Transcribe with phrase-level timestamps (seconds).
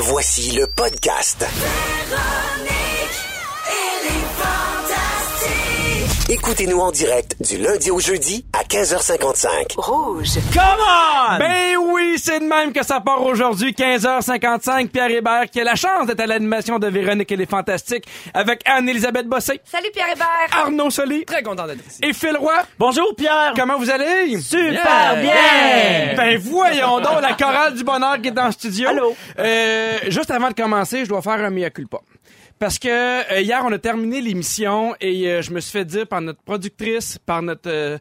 [0.00, 1.44] Voici le podcast.
[6.30, 9.76] Écoutez-nous en direct du lundi au jeudi à 15h55.
[9.78, 10.34] Rouge.
[10.52, 11.38] Come on!
[11.38, 14.88] Ben oui, c'est de même que ça part aujourd'hui, 15h55.
[14.88, 18.04] Pierre Hébert qui a la chance d'être à l'animation de Véronique et les Fantastiques
[18.34, 20.26] avec Anne-Elisabeth Bossé, Salut Pierre Hébert.
[20.52, 22.00] Arnaud Soli Très content d'être ici.
[22.02, 22.62] et Phil Roy.
[22.78, 23.54] Bonjour Pierre!
[23.56, 24.38] Comment vous allez?
[24.38, 26.14] Super bien!
[26.14, 28.90] Ben voyons donc la chorale du bonheur qui est en studio.
[28.90, 29.16] Allô?
[29.38, 31.98] Euh, juste avant de commencer, je dois faire un mea culpa.
[32.58, 36.06] Parce que euh, hier, on a terminé l'émission et euh, je me suis fait dire
[36.06, 37.98] par notre productrice, par notre euh,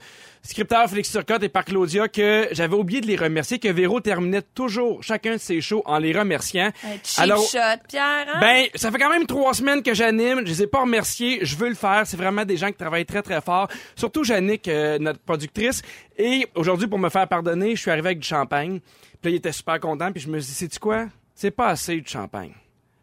[0.48, 4.42] scripteur Félix Turcotte et par Claudia que j'avais oublié de les remercier, que Véro terminait
[4.42, 6.72] toujours chacun de ses shows en les remerciant.
[6.84, 8.28] Un cheap shot, Pierre.
[8.34, 8.40] Hein?
[8.40, 10.40] Ben, ça fait quand même trois semaines que j'anime.
[10.40, 11.40] Je les ai pas remerciés.
[11.44, 12.04] Je veux le faire.
[12.06, 13.68] C'est vraiment des gens qui travaillent très, très fort.
[13.96, 15.82] Surtout Jannick, euh, notre productrice.
[16.18, 18.80] Et aujourd'hui, pour me faire pardonner, je suis arrivé avec du champagne.
[19.22, 20.12] Puis là, il était super content.
[20.12, 21.08] Puis je me suis dit, sais-tu quoi?
[21.36, 22.54] C'est pas assez de champagne.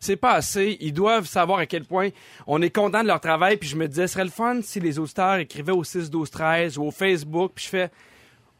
[0.04, 0.76] C'est pas assez.
[0.80, 2.10] Ils doivent savoir à quel point
[2.46, 3.56] on est content de leur travail.
[3.56, 6.30] Puis je me disais, ce serait le fun si les auditeurs écrivaient au 6 12
[6.30, 7.52] 13 ou au Facebook.
[7.54, 7.90] Puis je fais,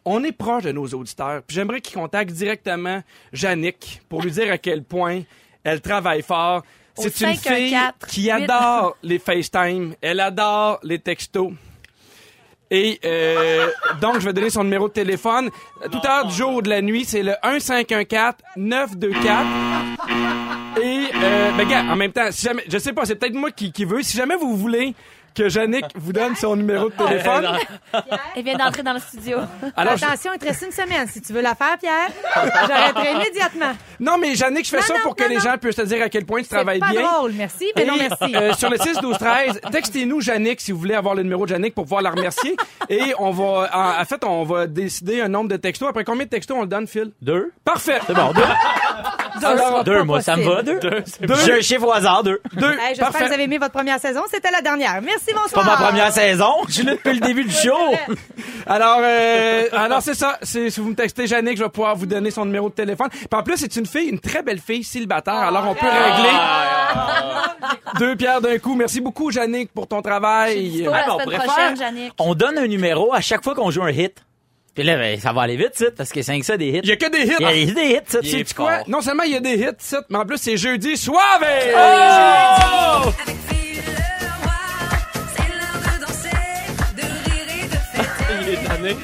[0.07, 1.43] on est proche de nos auditeurs.
[1.43, 3.03] Puis j'aimerais qu'ils contactent directement
[3.35, 5.21] Jannick pour lui dire à quel point
[5.65, 6.63] elle travaille fort.
[6.97, 9.97] C'est une 514 fille qui adore les FaceTime.
[10.01, 11.53] Elle adore les textos.
[12.71, 13.69] Et euh,
[14.01, 15.51] donc, je vais donner son numéro de téléphone.
[15.91, 18.35] Toute heure du jour ou de la nuit, c'est le 1514-924.
[20.83, 23.51] Et, euh, ben, gars, en même temps, si jamais, je sais pas, c'est peut-être moi
[23.51, 24.03] qui, qui veux.
[24.03, 24.95] Si jamais vous voulez
[25.35, 27.49] que Jannick vous donne son numéro de téléphone,
[28.37, 29.39] Elle vient d'entrer dans le studio.
[29.77, 31.07] alors, je- Attention, il te reste une semaine.
[31.09, 32.09] Si tu veux la faire, Pierre,
[32.69, 33.73] j'arrêterai immédiatement.
[34.01, 35.41] non, mais Jannick, je fais Non, ça non, pour que non, les non.
[35.43, 37.03] gens puissent te dire à quel point tu C'est travailles pas bien.
[37.03, 38.37] drôle, merci, mais non, Et, merci.
[38.37, 41.51] euh, sur le 6 12 13, textez-nous Jannick si vous voulez avoir le numéro de
[41.51, 42.57] Jannick pour pouvoir la remercier
[42.89, 45.89] et on va en, en fait on va décider un nombre de textos.
[45.89, 47.11] Après combien de textos on le donne Phil?
[47.23, 47.53] Deux?
[47.65, 47.99] Parfait.
[48.07, 48.43] C'est bon, deux.
[49.45, 50.79] Alors, deux, moi, ça me va, deux.
[50.79, 51.03] Deux.
[51.45, 52.41] J'ai un chiffre au hasard, deux.
[52.55, 52.71] deux.
[52.73, 53.27] Hey, J'espère que Parfait.
[53.29, 54.23] vous avez aimé votre première saison.
[54.31, 55.01] C'était la dernière.
[55.03, 55.65] Merci, Pas bonsoir.
[55.65, 56.53] ma première saison.
[56.69, 57.95] Je suis là depuis le début du show.
[58.67, 62.07] Alors euh, alors c'est ça, c'est si vous me textez Jannick, je vais pouvoir vous
[62.07, 63.09] donner son numéro de téléphone.
[63.11, 65.35] Puis en plus, c'est une fille, une très belle fille célibataire.
[65.35, 66.31] Alors on peut régler
[67.99, 68.75] deux pierres d'un coup.
[68.75, 70.89] Merci beaucoup Jannick pour ton travail.
[70.93, 71.17] Ah,
[72.19, 72.31] on.
[72.31, 74.17] On donne un numéro à chaque fois qu'on joue un hit.
[74.75, 76.81] Puis là, ben, ça va aller vite, ça, parce que c'est que ça des hits.
[76.83, 77.37] Il y a que des hits.
[77.39, 78.21] Il y a des hits, ça.
[78.21, 78.79] Tu sais quoi?
[78.89, 81.45] Non seulement il y a des hits, ça, mais en plus c'est jeudi soave!
[81.77, 83.09] Oh!
[83.23, 83.54] Avec
[88.85, 88.97] fêter.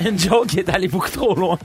[0.08, 1.58] Une joke qui est allée beaucoup trop loin.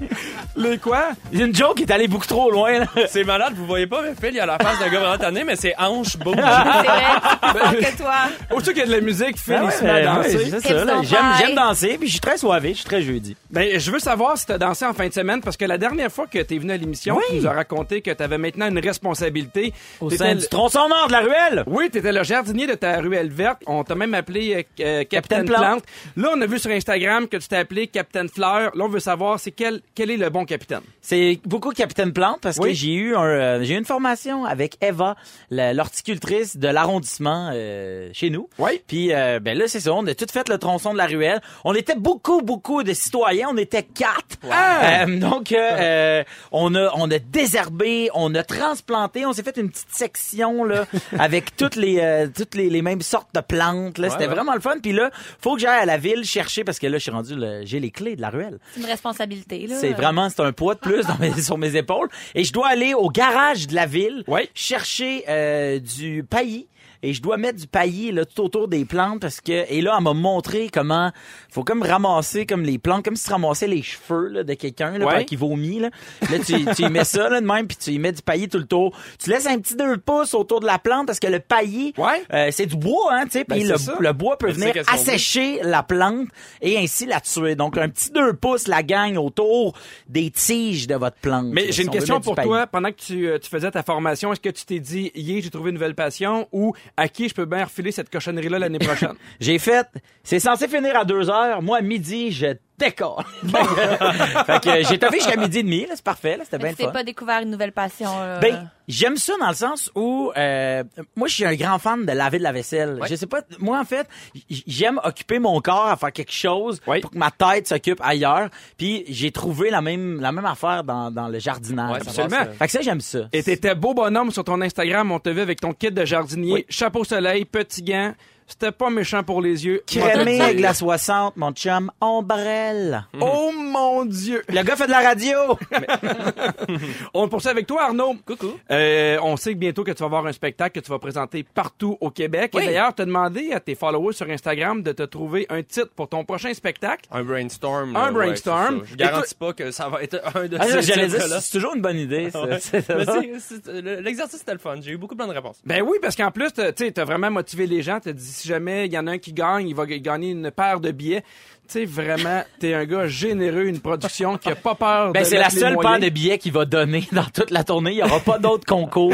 [0.55, 1.09] Les quoi?
[1.33, 2.85] Une joke qui est allée beaucoup trop loin, là.
[3.07, 5.43] C'est malade, vous voyez pas, mais Phil, il a la face d'un gars vraiment tanné,
[5.43, 6.35] mais c'est hanche bouge.
[6.35, 8.13] C'est vrai, que toi.
[8.51, 10.49] Aussitôt qu'il y a de la musique, Phil, Ah il se met à ouais, danser.
[10.51, 11.01] c'est ça, là.
[11.39, 13.35] J'aime, danser, puis je suis très soivé, je suis très jeudi.
[13.49, 16.11] Ben, je veux savoir si t'as dansé en fin de semaine, parce que la dernière
[16.11, 17.23] fois que t'es venu à l'émission, Oui.
[17.29, 19.73] tu nous as raconté que t'avais maintenant une responsabilité.
[20.01, 21.63] Au T'étais sein du tronçon nord de la ruelle.
[21.67, 23.61] Oui, t'étais le jardinier de ta ruelle verte.
[23.67, 25.59] On t'a même appelé euh, Capitaine Capitaine Plante.
[25.61, 25.83] Plante.
[26.17, 28.71] Là, on a vu sur Instagram que tu t'es appelé Capitaine Fleur.
[28.75, 30.81] Là, on veut savoir c'est quel, quel est le bon capitaine?
[31.01, 32.69] C'est beaucoup Capitaine Plante parce Oui.
[32.69, 35.15] que j'ai eu un, euh, j'ai eu une formation avec Eva,
[35.51, 38.49] l'horticultrice de l'arrondissement euh, chez nous.
[38.59, 38.81] Oui.
[38.87, 41.41] Puis euh, ben là c'est ça, on a tout fait le tronçon de la ruelle.
[41.63, 44.37] On était beaucoup beaucoup de citoyens, on était quatre.
[44.51, 45.05] Ah!
[45.07, 49.91] Donc euh, on a on a désherbé, on a transplanté, on s'est fait une petite
[49.93, 50.85] section là
[51.19, 54.33] avec toutes les toutes les, les mêmes sortes de plantes là, c'était ouais.
[54.33, 54.75] vraiment le fun.
[54.81, 57.35] Puis là, faut que j'aille à la ville chercher parce que là je suis rendu
[57.35, 58.59] le- j'ai les clés de la ruelle.
[58.73, 59.75] C'est une responsabilité, là.
[59.79, 62.09] C'est vraiment, c'est un poids de plus dans mes- sur mes épaules.
[62.33, 64.41] Et je dois aller au garage de la ville Oui.
[64.53, 66.67] chercher euh, du paillis.
[67.03, 69.95] Et je dois mettre du paillis là, tout autour des plantes parce que et là
[69.97, 71.11] elle m'a montré comment
[71.51, 74.97] faut comme ramasser comme les plantes comme si tu ramassais les cheveux là, de quelqu'un
[74.97, 75.25] là Ouais.
[75.25, 75.89] qu'il vomit là.
[76.31, 78.47] Là tu, tu y mets ça là de même puis tu y mets du paillis
[78.49, 78.97] tout le tour.
[79.23, 82.23] Tu laisses un petit deux pouces autour de la plante parce que le paillis Ouais.
[82.33, 85.59] euh, c'est du bois hein, tu sais puis Ben, le, le bois peut venir assécher
[85.63, 86.27] la plante
[86.61, 87.55] et ainsi la tuer.
[87.55, 91.47] Donc un petit deux pouces la gagne autour des tiges de votre plante.
[91.51, 92.67] Mais j'ai une question pour toi.
[92.67, 95.49] Pendant que tu, euh, tu faisais ta formation, est-ce que tu t'es dit, hier, j'ai
[95.49, 99.15] trouvé une nouvelle passion ou à qui je peux bien refiler cette cochonnerie-là l'année prochaine?
[99.39, 99.87] J'ai fait,
[100.23, 101.61] c'est censé finir à deux heures.
[101.61, 103.23] Moi, à midi, je décolle.
[104.45, 106.73] fait que j'ai toffé jusqu'à midi et demi, là, c'est parfait, là, c'était bien le
[106.73, 106.91] tu t'es fun.
[106.91, 108.09] pas découvert une nouvelle passion.
[108.19, 108.39] là.
[108.39, 110.83] Ben, j'aime ça dans le sens où euh,
[111.15, 112.99] moi je suis un grand fan de laver de la vaisselle.
[113.09, 114.07] Je sais pas, moi en fait,
[114.49, 117.01] j- j'aime occuper mon corps à faire quelque chose Oui.
[117.01, 118.49] pour que ma tête s'occupe ailleurs.
[118.77, 121.91] Puis j'ai trouvé la même la même affaire dans, dans le jardinage.
[121.91, 122.41] Ouais, Absolument.
[122.41, 123.19] euh, Fait que ça j'aime ça.
[123.33, 125.11] Et t'étais beau bonhomme sur ton Instagram.
[125.11, 126.65] On te vu avec ton kit de jardinier, Oui.
[126.69, 128.13] chapeau soleil, petit gant,
[128.47, 129.81] C'était pas méchant pour les yeux.
[129.87, 133.05] Crémé avec la 60, mon chum, ombrelle.
[133.19, 134.43] Oh mon Dieu!
[134.49, 135.37] Le gars fait de la radio.
[137.13, 138.15] On poursuit avec toi, Arnaud.
[138.25, 138.51] Coucou.
[138.71, 141.43] Euh, on sait que bientôt que tu vas avoir un spectacle que tu vas présenter
[141.43, 142.51] partout au Québec.
[142.53, 142.63] Oui.
[142.63, 145.89] Et d'ailleurs, tu as demandé à tes followers sur Instagram de te trouver un titre
[145.95, 147.05] pour ton prochain spectacle.
[147.11, 147.95] Un brainstorm.
[147.95, 148.81] Un ouais, brainstorm.
[148.85, 151.41] Je garantis pas que ça va être un de Ah, ces titres-là.
[151.41, 154.75] c'est toujours une bonne idée, le- L'exercice était le fun.
[154.81, 155.57] J'ai eu beaucoup de bonnes réponses.
[155.65, 157.99] Ben oui, parce qu'en plus, t'as- tu sais, t'as vraiment motivé les gens.
[157.99, 160.51] T'as dit, si jamais il y en a un qui gagne, il va gagner une
[160.51, 161.23] paire de billets.
[161.67, 165.25] Tu sais, vraiment, t'es un gars généreux, une production qui a pas peur Ben, de
[165.25, 167.91] c'est la seule paire de billets qu'il va donner dans toute la tournée.
[167.91, 169.11] Il n'y aura pas d'autres concours.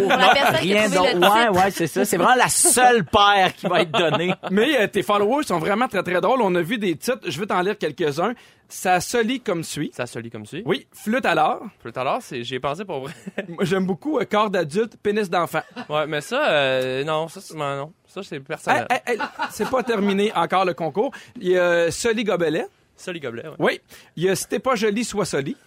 [0.55, 1.17] Rien d'autre.
[1.17, 2.03] Ouais, ouais, c'est ça.
[2.03, 4.33] C'est vraiment la seule paire qui va être donnée.
[4.49, 6.41] Mais euh, tes followers sont vraiment très très drôles.
[6.41, 7.21] On a vu des titres.
[7.25, 8.33] Je vais t'en lire quelques-uns.
[8.73, 9.91] Ça se lit comme suit.
[9.93, 10.63] Ça se lit comme suit.
[10.65, 11.61] Oui, flûte à l'or.
[11.83, 13.13] Tout à l'heure, c'est- j'y ai pensé pour vrai.
[13.49, 15.61] Moi, J'aime beaucoup euh, corps d'adulte, pénis d'enfant.
[15.89, 17.93] Ouais, mais ça, euh, non, ça, c'est, non, non.
[18.07, 18.87] Ça, c'est personnel.
[18.89, 19.19] hey, hey,
[19.51, 21.11] c'est pas terminé encore le concours.
[21.39, 22.65] Il y a Soli Gobelet.
[22.95, 23.55] Ça, les gobelets, ouais.
[23.57, 23.81] Oui.
[24.15, 25.57] Il y a Si t'es pas joli, sois soli.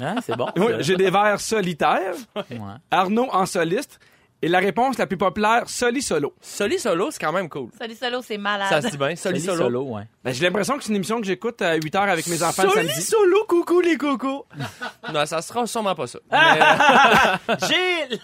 [0.00, 0.48] Hein, c'est bon.
[0.56, 0.80] Oui, ça.
[0.82, 2.14] j'ai des vers solitaires.
[2.34, 2.44] Ouais.
[2.90, 4.00] Arnaud en soliste.
[4.44, 6.34] Et la réponse la plus populaire, soli solo.
[6.40, 7.68] Soli solo, c'est quand même cool.
[7.80, 8.68] Soli solo, c'est malade.
[8.68, 9.14] Ça se dit bien.
[9.14, 9.62] Soli Soli solo.
[9.64, 10.02] solo, ouais.
[10.24, 12.64] Ben, j'ai l'impression que c'est une émission que j'écoute à 8 heures avec mes enfants
[12.64, 13.02] le Soli samedi.
[13.02, 14.46] solo, coucou les cocos.
[15.14, 16.18] non, ça sera sûrement pas ça.
[16.32, 18.18] Mais, J'ai.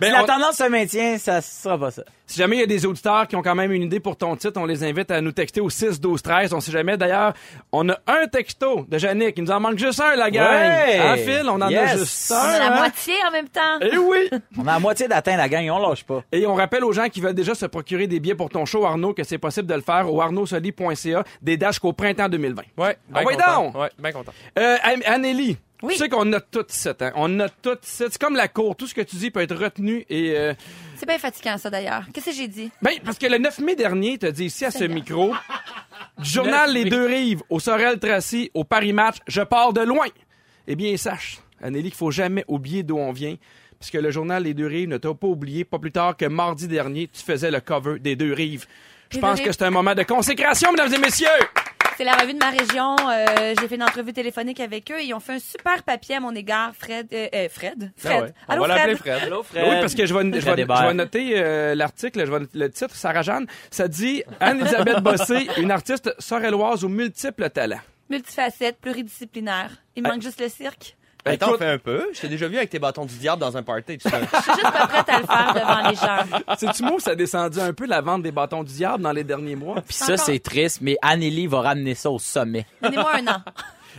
[0.00, 2.02] Ben, si la on- tendance se maintient, ça sera pas ça.
[2.26, 4.34] Si jamais il y a des auditeurs qui ont quand même une idée pour ton
[4.36, 6.54] titre, on les invite à nous texter au 6 12 13.
[6.54, 6.96] On sait jamais.
[6.96, 7.34] D'ailleurs,
[7.72, 9.34] on a un texto de Yannick.
[9.36, 10.48] Il nous en manque juste un, la gang.
[10.50, 11.00] Ouais.
[11.02, 12.48] En fil, on en a juste On un.
[12.48, 13.60] a la moitié en même temps.
[13.82, 14.30] Eh oui!
[14.56, 16.22] On a la moitié d'atteint la gang, on lâche pas.
[16.32, 18.84] Et on rappelle aux gens qui veulent déjà se procurer des billets pour ton show,
[18.86, 22.62] Arnaud, que c'est possible de le faire au arnaudsoli.ca, des dates jusqu'au printemps 2020.
[22.78, 23.78] ouais, Ah ben ouais, content.
[23.80, 24.32] Ouais, bien content.
[24.58, 25.94] Euh, Anneli, Oui.
[25.94, 27.12] tu sais qu'on a tout sept, hein?
[27.16, 28.08] On a tout sept.
[28.12, 28.76] C'est comme la cour.
[28.76, 30.36] Tout ce que tu dis peut être retenu et...
[30.36, 30.54] euh,
[30.96, 32.04] C'est bien fatigant, ça, d'ailleurs.
[32.14, 32.70] Qu'est-ce que j'ai dit?
[32.82, 35.34] Ben, parce que le 9 mai dernier, tu as dit ici à ce micro,
[36.18, 40.06] du journal Les Deux Rives, au Sorel-Tracy, au Paris Match, je pars de loin.
[40.68, 43.34] Eh bien, sache, Anneli, qu'il faut jamais oublier d'où on vient.
[43.82, 45.64] Parce que le journal Les Deux Rives ne t'a pas oublié.
[45.64, 48.64] Pas plus tard que mardi dernier, tu faisais le cover des Deux Rives.
[49.10, 51.26] Je pense que c'est un moment de consécration, mesdames et messieurs.
[51.96, 52.94] C'est la revue de ma région.
[53.10, 55.02] Euh, j'ai fait une entrevue téléphonique avec eux.
[55.02, 57.08] Ils ont fait un super papier à mon égard, Fred.
[57.12, 57.90] euh, euh, Fred?
[57.96, 58.12] Fred.
[58.16, 58.32] Ah ouais.
[58.48, 59.14] On Allô, va l'appeler Fred?
[59.18, 59.26] Fred.
[59.26, 60.86] Allô, Oui, parce que je vais, je vais, Fred je Hébert.
[60.86, 62.24] vais noter euh, l'article,
[62.54, 63.48] le titre, Sarah-Jeanne.
[63.72, 67.80] Ça dit Anne-Elisabeth Bossé, une artiste sorelloise aux multiples talents.
[68.08, 69.70] Multifacette, pluridisciplinaire.
[69.96, 70.12] Il me Ah.
[70.12, 70.96] manque juste le cirque.
[71.24, 72.08] Ben, t'en fais un peu.
[72.12, 73.98] Je t'ai déjà vu avec tes bâtons du diable dans un party.
[73.98, 74.16] Tu sais.
[74.32, 76.44] Je suis juste pas prête à le faire devant les gens.
[76.58, 79.22] C'est-tu moi, ça a descendu un peu la vente des bâtons du diable dans les
[79.22, 79.76] derniers mois?
[79.86, 80.26] Puis ça, Encore.
[80.26, 82.66] c'est triste, mais Anneli va ramener ça au sommet.
[82.82, 83.42] Donnez-moi un an.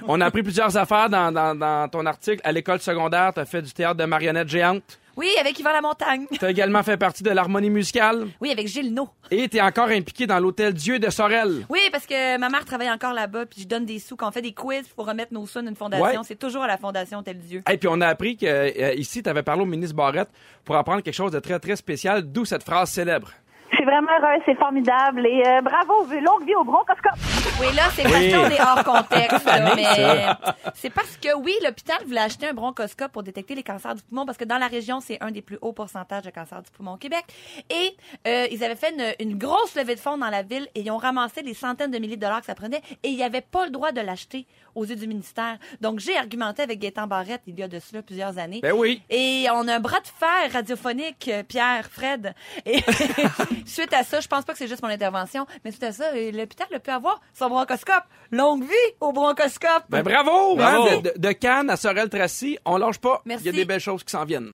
[0.07, 2.41] On a appris plusieurs affaires dans, dans, dans ton article.
[2.43, 4.99] À l'école secondaire, tu as fait du théâtre de marionnettes géantes.
[5.15, 6.25] Oui, avec Yvan Lamontagne.
[6.31, 8.27] Tu as également fait partie de l'harmonie musicale?
[8.41, 9.09] Oui, avec Gilles No.
[9.29, 11.65] Et tu es encore impliqué dans l'hôtel Dieu de Sorel.
[11.69, 14.31] Oui, parce que ma mère travaille encore là-bas, puis je donne des sous quand on
[14.31, 16.05] fait des quiz pour remettre nos sous à une fondation.
[16.05, 16.25] Ouais.
[16.25, 17.63] C'est toujours à la fondation Tel Dieu.
[17.71, 20.29] Et puis on a appris que euh, ici, tu avais parlé au ministre Barrette
[20.65, 23.31] pour apprendre quelque chose de très, très spécial, d'où cette phrase célèbre.
[23.73, 25.25] Je suis vraiment heureuse, c'est formidable.
[25.25, 27.17] Et euh, bravo, longue vie au bronchoscope.
[27.59, 29.45] Oui, là, c'est parce qu'on est hors contexte.
[29.45, 33.95] là, mais c'est parce que, oui, l'hôpital voulait acheter un bronchoscope pour détecter les cancers
[33.95, 36.61] du poumon, parce que dans la région, c'est un des plus hauts pourcentages de cancers
[36.61, 37.25] du poumon au Québec.
[37.71, 37.97] Et
[38.27, 40.91] euh, ils avaient fait une, une grosse levée de fonds dans la ville et ils
[40.91, 43.65] ont ramassé les centaines de milliers de dollars que ça prenait et ils n'avaient pas
[43.65, 45.57] le droit de l'acheter aux yeux du ministère.
[45.81, 48.59] Donc, j'ai argumenté avec Gaétan Barrette il y a de cela plusieurs années.
[48.61, 49.01] Ben oui.
[49.09, 52.33] Et on a un bras de fer radiophonique, euh, Pierre, Fred.
[52.65, 52.81] Et
[53.65, 56.05] suite à ça, je pense pas que c'est juste mon intervention, mais suite à ça,
[56.13, 58.03] euh, l'hôpital a pu avoir son bronchoscope.
[58.31, 59.83] Longue vie au bronchoscope.
[59.89, 60.55] Ben bravo!
[60.55, 60.87] Bravo.
[60.89, 63.21] hein, de, de- de Cannes à Sorel-Tracy, on lâche pas.
[63.25, 63.45] Il Merci.
[63.45, 64.51] y a des belles choses qui s'en viennent.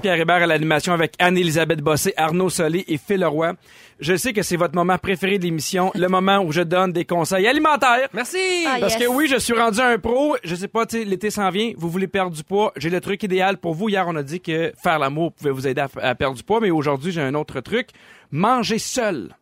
[0.00, 3.52] Pierre Hébert à l'animation avec Anne-Élisabeth Bossé, Arnaud Solé et Phil Leroy.
[4.02, 7.04] Je sais que c'est votre moment préféré de l'émission, le moment où je donne des
[7.04, 8.08] conseils alimentaires.
[8.12, 8.36] Merci.
[8.66, 9.04] Ah, Parce yes.
[9.04, 10.36] que oui, je suis rendu un pro.
[10.42, 11.72] Je sais pas, tu sais, l'été s'en vient.
[11.76, 12.72] Vous voulez perdre du poids.
[12.76, 13.88] J'ai le truc idéal pour vous.
[13.88, 16.58] Hier, on a dit que faire l'amour pouvait vous aider à, à perdre du poids.
[16.60, 17.90] Mais aujourd'hui, j'ai un autre truc.
[18.32, 19.36] Manger seul.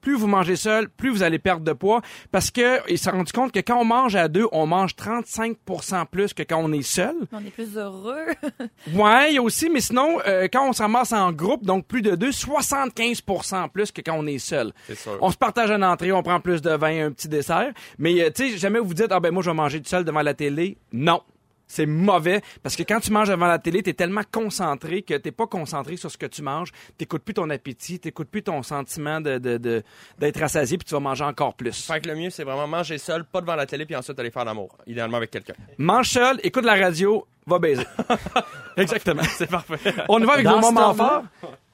[0.00, 2.00] Plus vous mangez seul, plus vous allez perdre de poids.
[2.30, 6.06] Parce que, il s'est rendu compte que quand on mange à deux, on mange 35%
[6.06, 7.14] plus que quand on est seul.
[7.32, 8.26] On est plus heureux.
[8.94, 11.86] Ouais, il y a aussi, mais sinon, euh, quand on se ramasse en groupe, donc
[11.86, 14.72] plus de deux, 75% plus que quand on est seul.
[14.86, 15.18] C'est sûr.
[15.20, 17.72] On se partage une entrée, on prend plus de vin, un petit dessert.
[17.98, 20.04] Mais euh, tu sais, jamais vous dites, ah ben moi je vais manger tout seul
[20.04, 20.78] devant la télé.
[20.92, 21.20] Non.
[21.68, 25.30] C'est mauvais parce que quand tu manges devant la télé, t'es tellement concentré que t'es
[25.32, 26.72] pas concentré sur ce que tu manges.
[26.96, 29.82] T'écoutes plus ton appétit, t'écoutes plus ton sentiment de de- de-
[30.18, 31.86] d'être rassasié, puis tu vas manger encore plus.
[31.86, 34.30] Fait que le mieux, c'est vraiment manger seul, pas devant la télé, puis ensuite aller
[34.30, 34.76] faire l'amour.
[34.86, 35.54] Idéalement avec quelqu'un.
[35.76, 37.84] Mange seul, écoute la radio, va baiser.
[38.76, 39.22] Exactement.
[39.24, 39.78] C'est parfait.
[40.08, 41.24] On y va avec Dans vos moments forts.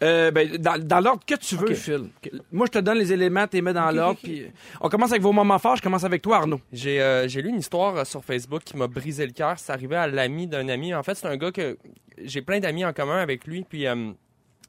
[0.02, 1.74] Euh, ben, dans dans l'ordre que tu veux.
[1.74, 2.08] Phil.
[2.52, 4.18] Moi, je te donne les éléments, tu les mets dans l'ordre.
[4.22, 4.46] puis
[4.80, 5.76] On commence avec vos moments forts.
[5.76, 6.60] Je commence avec toi, Arnaud.
[6.72, 9.58] J'ai euh, j'ai lu une histoire euh, sur Facebook qui m'a brisé le cœur.
[9.58, 10.94] C'est arrivé à l'ami d'un ami.
[10.94, 11.76] En fait, c'est un gars que
[12.22, 13.64] j'ai plein d'amis en commun avec lui.
[13.68, 14.12] Puis euh,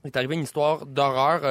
[0.04, 1.42] il est arrivé une histoire d'horreur.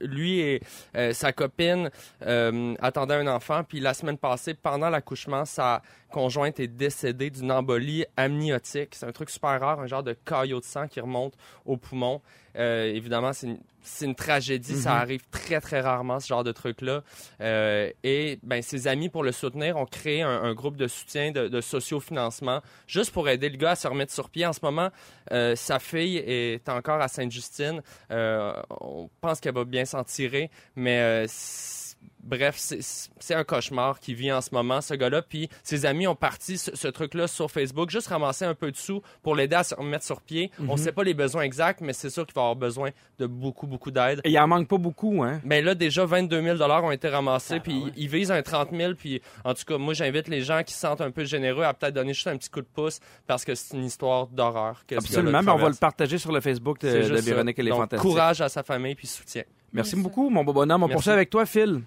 [0.00, 0.62] Lui et
[0.96, 1.90] euh, sa copine
[2.26, 3.62] euh, attendaient un enfant.
[3.64, 8.94] Puis la semaine passée, pendant l'accouchement, sa conjointe est décédée d'une embolie amniotique.
[8.94, 12.20] C'est un truc super rare, un genre de caillot de sang qui remonte au poumon.
[12.56, 14.76] Euh, évidemment, c'est une, c'est une tragédie.
[14.76, 17.02] Ça arrive très, très rarement, ce genre de truc-là.
[17.40, 21.32] Euh, et ben, ses amis, pour le soutenir, ont créé un, un groupe de soutien,
[21.32, 24.46] de, de sociofinancement, juste pour aider le gars à se remettre sur pied.
[24.46, 24.90] En ce moment,
[25.32, 27.82] euh, sa fille est encore à Sainte-Justine.
[28.10, 31.26] Euh, on pense qu'elle va bien s'en tirer, mais
[32.22, 35.22] bref, c'est- un cauchemar qui vit en ce moment, ce gars-là.
[35.22, 38.76] Puis ses amis ont parti ce, ce truc-là sur Facebook, juste ramasser un peu de
[38.76, 40.50] sous pour l'aider à se remettre sur pied.
[40.68, 43.66] On sait pas les besoins exacts, mais c'est sûr qu'il va avoir besoin de beaucoup,
[43.66, 44.20] beaucoup d'aide.
[44.24, 45.40] Et il en manque pas beaucoup, hein?
[45.44, 48.94] Mais là, déjà, 22 000 ont été ramassés, puis ils visent un 30 000.
[48.94, 51.72] Puis, en tout cas, moi, j'invite les gens qui se sentent un peu généreux à
[51.74, 54.82] peut-être donner juste un petit coup de pouce, parce que c'est une histoire d'horreur.
[54.96, 55.42] Absolument.
[55.42, 56.88] Mais on va le partager sur le Facebook de.
[57.20, 58.10] Véronique et les Donc, Fantastiques.
[58.10, 59.42] courage à sa famille, puis soutien.
[59.72, 60.82] Merci beaucoup, mon beau bonhomme.
[60.82, 60.94] On Merci.
[60.94, 61.82] poursuit avec toi, Phil.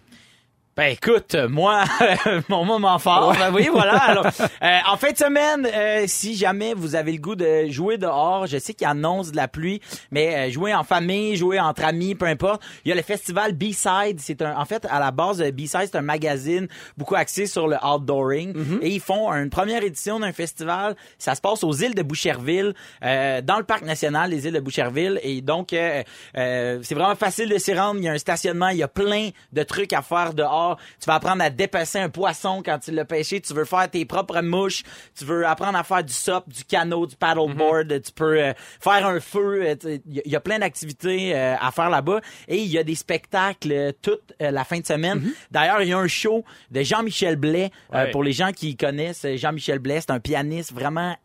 [0.76, 1.84] Ben écoute, moi,
[2.50, 3.94] mon moment fort, ben oui, voilà.
[4.08, 8.00] Alors, euh, en fin de semaine, euh, si jamais vous avez le goût de jouer
[8.00, 11.84] dehors, je sais qu'il annonce de la pluie, mais euh, jouer en famille, jouer entre
[11.86, 12.64] amis, peu importe.
[12.86, 14.20] Il y a le festival B-Side.
[14.20, 17.68] C'est un, en fait, à la base, euh, B-Side, c'est un magazine beaucoup axé sur
[17.68, 18.82] le outdooring.
[18.82, 20.96] Et ils font une première édition d'un festival.
[21.20, 24.60] Ça se passe aux îles de Boucherville, euh, dans le parc national des îles de
[24.60, 25.20] Boucherville.
[25.22, 26.02] Et donc, euh,
[26.36, 28.00] euh, c'est vraiment facile de s'y rendre.
[28.00, 30.63] Il y a un stationnement, il y a plein de trucs à faire dehors.
[31.00, 33.42] Tu vas apprendre à dépasser un poisson quand tu l'as pêché.
[33.42, 34.84] Tu veux faire tes propres mouches.
[35.18, 38.02] Tu veux apprendre à faire du SUP, du canot, du paddleboard.
[38.02, 39.62] Tu peux euh, faire un feu.
[39.64, 42.22] Euh, Il y, a- il y a plein d'activités euh, à faire là-bas.
[42.48, 45.32] Et il y a des spectacles toute euh, la fin de semaine.
[45.52, 47.72] D'ailleurs, il y a un show de Jean-Michel Blais.
[47.92, 48.12] Ouais.
[48.12, 51.16] pour les gens qui connaissent Jean-Michel Blais, c'est un pianiste vraiment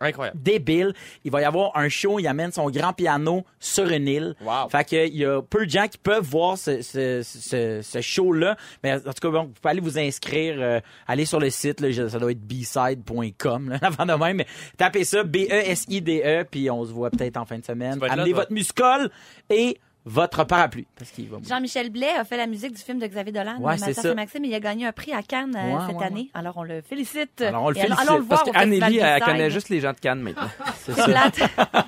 [0.00, 0.38] Incroyable.
[0.40, 0.92] débile.
[1.24, 4.34] Il va y avoir un show, il amène son grand piano sur une île.
[4.42, 4.68] Wow.
[4.68, 8.00] Fait que il y a peu de gens qui peuvent voir ce, ce, ce, ce
[8.00, 8.56] show-là.
[8.82, 11.80] Mais en tout cas, bon, vous pouvez aller vous inscrire, euh, aller sur le site,
[11.80, 16.92] là, ça doit être bside.com, avant de même, mais tapez ça, B-E-S-I-D-E, puis on se
[16.92, 17.98] voit peut-être en fin de semaine.
[17.98, 19.10] Là, Amenez votre muscole
[19.50, 23.06] et votre parapluie, parce qu'il va Jean-Michel Blais a fait la musique du film de
[23.08, 24.14] Xavier Dolan, Ouais, c'est ça.
[24.14, 26.30] Maxime, il a gagné un prix à Cannes euh, Ouais, cette ouais, année.
[26.32, 27.42] Alors on le félicite.
[27.42, 30.20] Alors, on le félicite, le voir Parce qu'Annélie, elle connaît juste les gens de Cannes
[30.20, 30.48] maintenant.
[30.84, 31.38] C'est plate.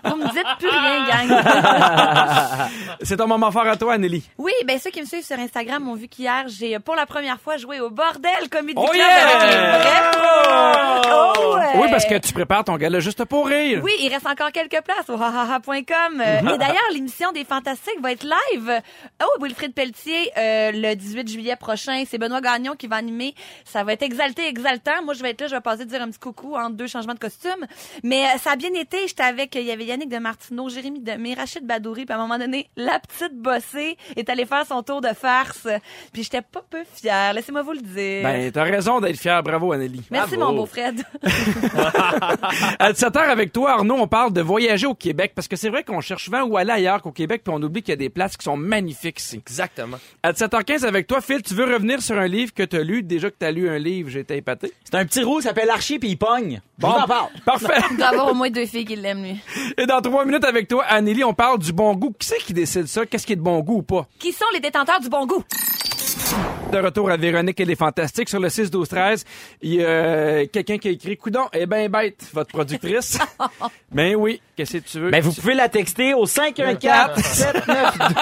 [0.05, 2.69] Vous me dites plus rien, gang.
[3.03, 4.29] C'est ton moment fort à toi, Annélie.
[4.37, 7.07] Oui, ben ceux qui me suivent sur Instagram ont vu qu'hier, j'ai euh, pour la
[7.07, 9.29] première fois joué au Bordel Comedy Oh Club yeah!
[9.29, 9.59] avec les.
[11.41, 11.81] Oh, ouais.
[11.83, 13.81] Oui, parce que tu prépares ton gala juste pour rire.
[13.85, 16.17] Oui, il reste encore quelques places au hahaha.com.
[16.17, 16.49] Mhm.
[16.55, 18.83] Et d'ailleurs, l'émission des Fantastiques va être live.
[19.23, 22.05] Oh, Wilfrid Pelletier, euh, le 18 juillet prochain.
[22.07, 23.35] C'est Benoît Gagnon qui va animer.
[23.65, 25.03] Ça va être exalté, exaltant.
[25.05, 27.15] Moi, je vais être là, je vais passer dire un petit coucou entre deux changements
[27.15, 27.67] de costume.
[28.03, 29.07] Mais euh, ça a bien été.
[29.07, 32.05] J'étais avec, il y avait Yannick de Martineau, Jérémy de Rachid Badouri.
[32.07, 35.67] Puis à un moment donné, la petite bossée est allée faire son tour de farce.
[36.12, 37.33] Puis j'étais pas peu fière.
[37.33, 38.23] Laissez-moi vous le dire.
[38.23, 39.43] Ben, t'as raison d'être fier.
[39.43, 40.03] Bravo, Annélie.
[40.11, 40.53] Merci, bravo.
[40.53, 41.03] mon beau Fred.
[42.79, 45.85] À 17h avec toi, Arnaud, on parle de voyager au Québec parce que c'est vrai
[45.85, 48.09] qu'on cherche souvent où aller ailleurs qu'au Québec puis on oublie qu'il y a des
[48.09, 49.37] places qui sont magnifiques ici.
[49.37, 49.99] Exactement.
[50.23, 53.02] À 17h15 avec toi, Phil, tu veux revenir sur un livre que tu as lu.
[53.02, 54.73] Déjà que tu as lu un livre, j'ai été épaté.
[54.85, 56.61] C'est un petit roux, il s'appelle Archie, puis il pogne.
[56.78, 57.28] Je vous en parle.
[57.45, 57.75] Parfait.
[57.90, 59.40] Il doit avoir au moins deux filles qui l'aiment, lui.
[59.76, 62.14] Et dans trois minutes avec toi, Anneli, on parle du bon goût.
[62.19, 63.05] Qui c'est qui décide ça?
[63.05, 64.07] Qu'est-ce qui est de bon goût ou pas?
[64.19, 65.45] Qui sont les détenteurs du bon goût?
[66.73, 69.25] De retour à Véronique et les Fantastiques sur le 6-12-13.
[69.62, 73.18] Il y a euh, quelqu'un qui a écrit Coudon, eh ben bête, votre productrice.
[73.90, 75.11] ben oui, qu'est-ce que tu veux?
[75.11, 78.16] Ben, vous pouvez la texter au 514 792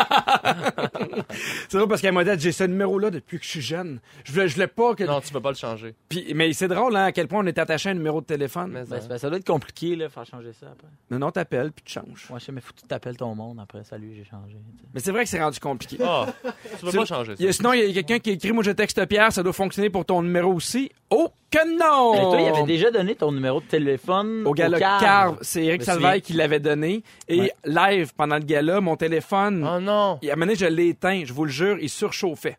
[1.68, 3.98] C'est drôle parce qu'elle m'a dit, j'ai ce numéro-là depuis que je suis jeune.
[4.24, 5.02] Je voulais, je voulais pas que.
[5.04, 5.94] Non, tu peux pas le changer.
[6.08, 8.26] Puis- mais c'est drôle, hein, à quel point on est attaché à un numéro de
[8.26, 8.70] téléphone.
[8.72, 10.86] Mais, Ben, c'est- ben, ça doit être compliqué, là, faire changer ça après.
[11.10, 12.26] Non, non, t'appelles puis tu changes.
[12.30, 13.82] Moi, je sais, mais faut que tu t'appelles ton monde après.
[13.82, 14.54] Salut, j'ai changé.
[14.94, 15.96] Mais c'est vrai que c'est rendu compliqué.
[16.04, 17.36] Ah, tu peux C'est- pas changer ça.
[17.40, 19.42] Il y a- sinon, il y a quelqu'un qui écrit, moi je texte Pierre, ça
[19.42, 20.90] doit fonctionner pour ton numéro aussi.
[21.10, 22.12] Oh que non!
[22.12, 25.00] Mais toi, il avait déjà donné ton numéro de téléphone au gala Carve.
[25.02, 25.38] Carve.
[25.42, 27.02] C'est Eric Salvaille qui l'avait donné.
[27.28, 27.52] Et Ouais.
[27.64, 30.18] live, pendant le gala, mon téléphone, Oh non.
[30.22, 32.58] il a mené, je l'ai éteint, je vous le jure, il surchauffait.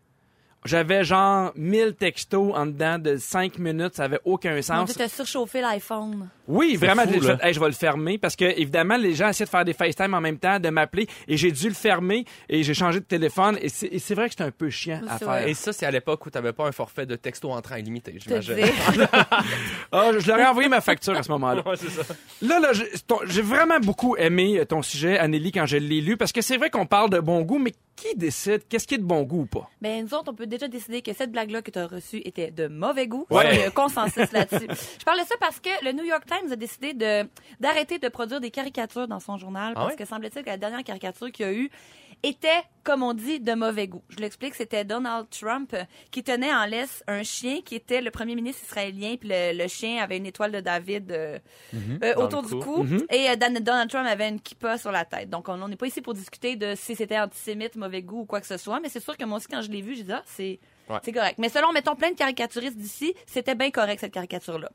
[0.68, 4.86] J'avais genre 1000 textos en dedans de 5 minutes, ça avait aucun sens.
[4.86, 6.30] Dieu, t'as surchauffé l'iPhone.
[6.48, 7.38] Oui, vraiment, fou, j'ai là.
[7.38, 9.74] fait, Hey, je vais le fermer parce que évidemment les gens essaient de faire des
[9.74, 13.06] FaceTime en même temps, de m'appeler et j'ai dû le fermer et j'ai changé de
[13.06, 15.28] téléphone et c'est vrai que c'est un peu chiant à faire.
[15.28, 15.50] vrai.
[15.52, 18.20] Et ça, c'est à l'époque où t'avais pas un forfait de texto entrant illimité, Te
[18.20, 18.56] j'imagine.
[19.92, 21.64] Ah, je leur ai envoyé ma facture à ce moment-là.
[21.68, 22.04] Ouais, c'est ça.
[22.42, 26.32] Là, là, j'ai vraiment beaucoup aimé euh, ton sujet, Anneli, quand je l'ai lu, parce
[26.32, 28.66] que c'est vrai qu'on parle de bon goût, mais qui décide?
[28.70, 29.70] Qu'est-ce qui est de bon goût ou pas?
[29.82, 32.52] Ben, nous autres, on peut déjà décider que cette blague-là que tu as reçue était
[32.52, 33.26] de mauvais goût.
[33.30, 33.54] Ouais.
[33.56, 34.68] Il y a un consensus là-dessus.
[35.00, 37.28] Je parle de ça parce que le New York Times a décidé de
[37.60, 39.96] d'arrêter de produire des caricatures dans son journal Ah parce ouais?
[39.98, 41.70] que semble-t-il que la dernière caricature qu'il y a eu
[42.24, 44.02] était, comme on dit, de mauvais goût.
[44.10, 48.12] Je l'explique, c'était Donald Trump euh, qui tenait en laisse un chien qui était le
[48.12, 51.38] premier ministre israélien, puis le, le chien avait une étoile de David euh,
[52.04, 52.84] euh, Dans autour du cou.
[52.84, 55.30] cou, et euh, Donald Trump avait une kippa sur la tête.
[55.30, 58.42] Donc, on n'est pas ici pour discuter de si c'était antisémite, mauvais goût ou quoi
[58.42, 60.14] que ce soit, mais c'est sûr que moi aussi, quand je l'ai vu, j'ai dit,
[60.14, 60.60] ah, c'est
[60.90, 61.12] Ouais.
[61.14, 61.36] correct.
[61.38, 64.70] Mais selon, mettons, plein de caricaturistes d'ici, c'était bien correct, cette caricature-là.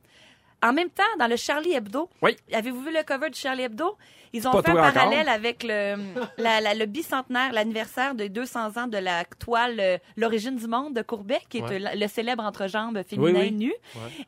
[0.62, 2.36] En même temps, dans le Charlie Hebdo, Oui.
[2.52, 3.96] avez-vous vu le cover du Charlie Hebdo?
[4.34, 4.92] Ils ont Pas fait un encore?
[4.92, 5.96] parallèle avec le,
[6.38, 10.94] la- la- le bicentenaire, l'anniversaire de 200 ans de la toile euh, L'origine du monde
[10.94, 11.84] de Courbet, qui est Ouais.
[11.84, 13.52] euh, le célèbre entrejambe féminin Oui, oui.
[13.52, 13.72] nu.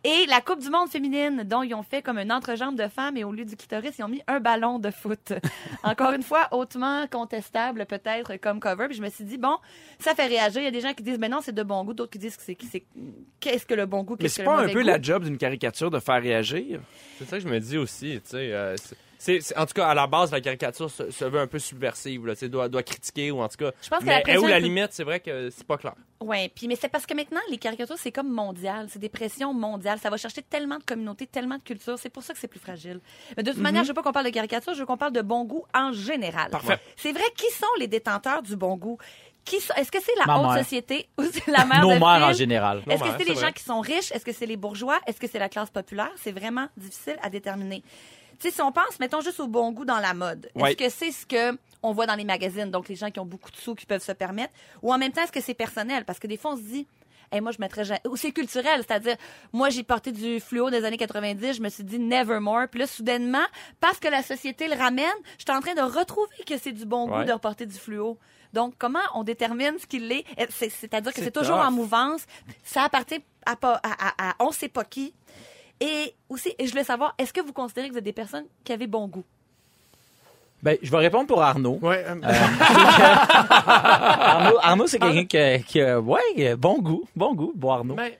[0.04, 3.16] Et la Coupe du monde féminine, dont ils ont fait comme une entrejambe de femme
[3.16, 5.32] et au lieu du clitoris, ils ont mis un ballon de foot.
[5.82, 8.86] Encore une fois, hautement contestable peut-être comme cover.
[8.88, 9.56] Puis je me suis dit, bon,
[9.98, 10.60] ça fait réagir.
[10.60, 11.94] Il y a des gens qui disent, mais non, c'est de bon goût.
[11.94, 12.84] D'autres qui disent que c'est c'est-
[13.40, 14.86] qu'est-ce que le bon goût, Mais qu'est-ce c'est que le pas un peu goût?
[14.86, 16.80] la job d'une caricature de faire réagir?
[17.18, 18.52] C'est ça que je me dis aussi, tu sais.
[18.52, 18.76] euh,
[19.24, 21.46] c'est- c'est, c'est- en tout cas, à la base, la caricature se, se veut un
[21.46, 23.70] peu subversive, là, tu sais, doit, doit critiquer ou en tout cas.
[23.82, 25.66] Je pense que mais la est pression où est la limite, c'est vrai que c'est
[25.66, 25.94] pas clair.
[26.20, 29.52] Oui, puis mais c'est parce que maintenant les caricatures c'est comme mondial, c'est des pressions
[29.52, 32.48] mondiales, ça va chercher tellement de communautés, tellement de cultures, c'est pour ça que c'est
[32.48, 33.00] plus fragile.
[33.36, 35.12] Mais de toute manière, je veux pas qu'on parle de caricature, je veux qu'on parle
[35.12, 36.50] de bon goût en général.
[36.50, 36.78] Parfait.
[36.96, 38.98] C'est vrai qui sont les détenteurs du bon goût?
[39.44, 40.64] Qui sont- est-ce que c'est la Ma haute mère.
[40.64, 42.82] société ou c'est la mère Nos de mères en général.
[42.88, 44.10] Est-ce que c'est les c'est gens qui sont riches?
[44.12, 44.98] Est-ce que c'est les bourgeois?
[45.06, 46.10] Est-ce que c'est la classe populaire?
[46.16, 47.82] C'est vraiment difficile à déterminer.
[48.40, 50.88] Tu sais, si on pense, mettons juste au bon goût dans la mode, est-ce que
[50.90, 53.56] c'est ce que on voit dans les magazines, donc les gens qui ont beaucoup de
[53.56, 56.04] sous qui peuvent se permettre, ou en même temps, est-ce que c'est personnel?
[56.06, 56.86] Parce que des fois, on se dit,
[57.32, 58.00] Hey, moi, je mettrais jamais...
[58.06, 59.16] Ou c'est culturel, c'est-à-dire,
[59.52, 62.68] moi, j'ai porté du fluo des années 90, je me suis dit nevermore.
[62.70, 63.42] Puis là, soudainement,
[63.80, 65.06] parce que la société le ramène,
[65.38, 68.18] je suis en train de retrouver que c'est du bon goût de reporter du fluo.
[68.52, 70.24] Donc, comment on détermine ce qu'il est?
[70.36, 72.24] Eh, c'est- C'est-à-dire que C'est toujours en mouvance.
[72.62, 75.12] Ça appartient à, à, à- à on sait pas qui.
[75.80, 78.72] Et aussi, je voulais savoir, est-ce que vous considérez que vous êtes des personnes qui
[78.72, 79.24] avaient bon goût?
[80.62, 81.78] Ben, je vais répondre pour Arnaud.
[81.82, 82.04] Ouais,
[83.34, 87.94] Arnaud, Arnaud, c'est quelqu'un qui, a- qui a, ouais, bon goût, bon goût, bon Arnaud.
[87.94, 88.12] Ben,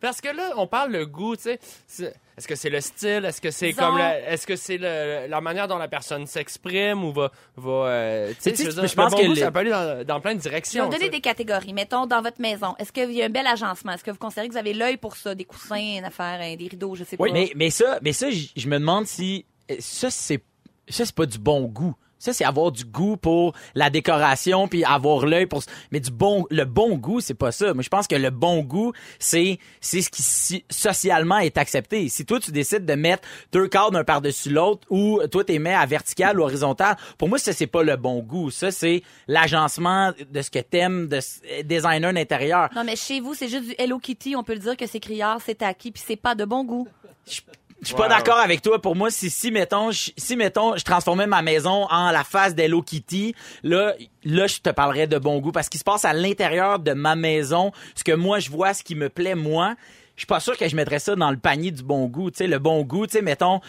[0.00, 2.12] parce que là, on parle le goût, tu sais.
[2.38, 3.24] Est-ce que c'est le style?
[3.24, 6.26] Est-ce que c'est Disons- comme la, est-ce que c'est le- la manière dont la personne
[6.26, 9.60] s'exprime ou va, va euh, tu sais, je pense bon que goût, les- ça peut
[9.60, 10.88] aller dans, dans plein de Je vais directions.
[10.90, 11.72] donner des catégories.
[11.72, 13.92] Mettons, dans votre maison, est-ce qu'il y a un bel agencement?
[13.92, 15.34] Est-ce que vous considérez que vous avez l'œil pour ça?
[15.34, 17.34] Des coussins, une affaire, hein, des rideaux, je sais Oui, pas?
[17.34, 20.42] mais, mais ça, mais ça, je me demande si euh, ça c'est
[20.88, 21.94] ça c'est pas du bon goût.
[22.18, 26.46] Ça c'est avoir du goût pour la décoration puis avoir l'œil pour mais du bon
[26.50, 27.74] le bon goût c'est pas ça.
[27.74, 32.08] Moi je pense que le bon goût c'est c'est ce qui si- socialement est accepté.
[32.08, 35.74] Si toi tu décides de mettre deux cadres un par-dessus l'autre ou toi t'es mets
[35.74, 38.50] à vertical ou horizontal, pour moi ça c'est pas le bon goût.
[38.50, 42.68] Ça c'est l'agencement de ce que t'aimes de s- designer d'intérieur.
[42.74, 44.34] Non, mais chez vous, c'est juste du Hello Kitty.
[44.36, 46.88] On peut le dire que c'est criard, c'est acquis, puis c'est pas de bon goût.
[47.28, 47.40] Je
[47.86, 48.80] suis pas d'accord avec toi.
[48.80, 52.54] Pour moi, si, si mettons, je, si mettons, je transformais ma maison en la face
[52.54, 53.94] d'Hello Kitty, là,
[54.24, 57.16] là, je te parlerais de bon goût parce qu'il se passe à l'intérieur de ma
[57.16, 59.74] maison, ce que moi je vois, ce qui me plaît moi.
[60.16, 62.30] Je suis pas sûr que je mettrais ça dans le panier du bon goût.
[62.30, 63.60] Tu sais, le bon goût, tu sais, mettons,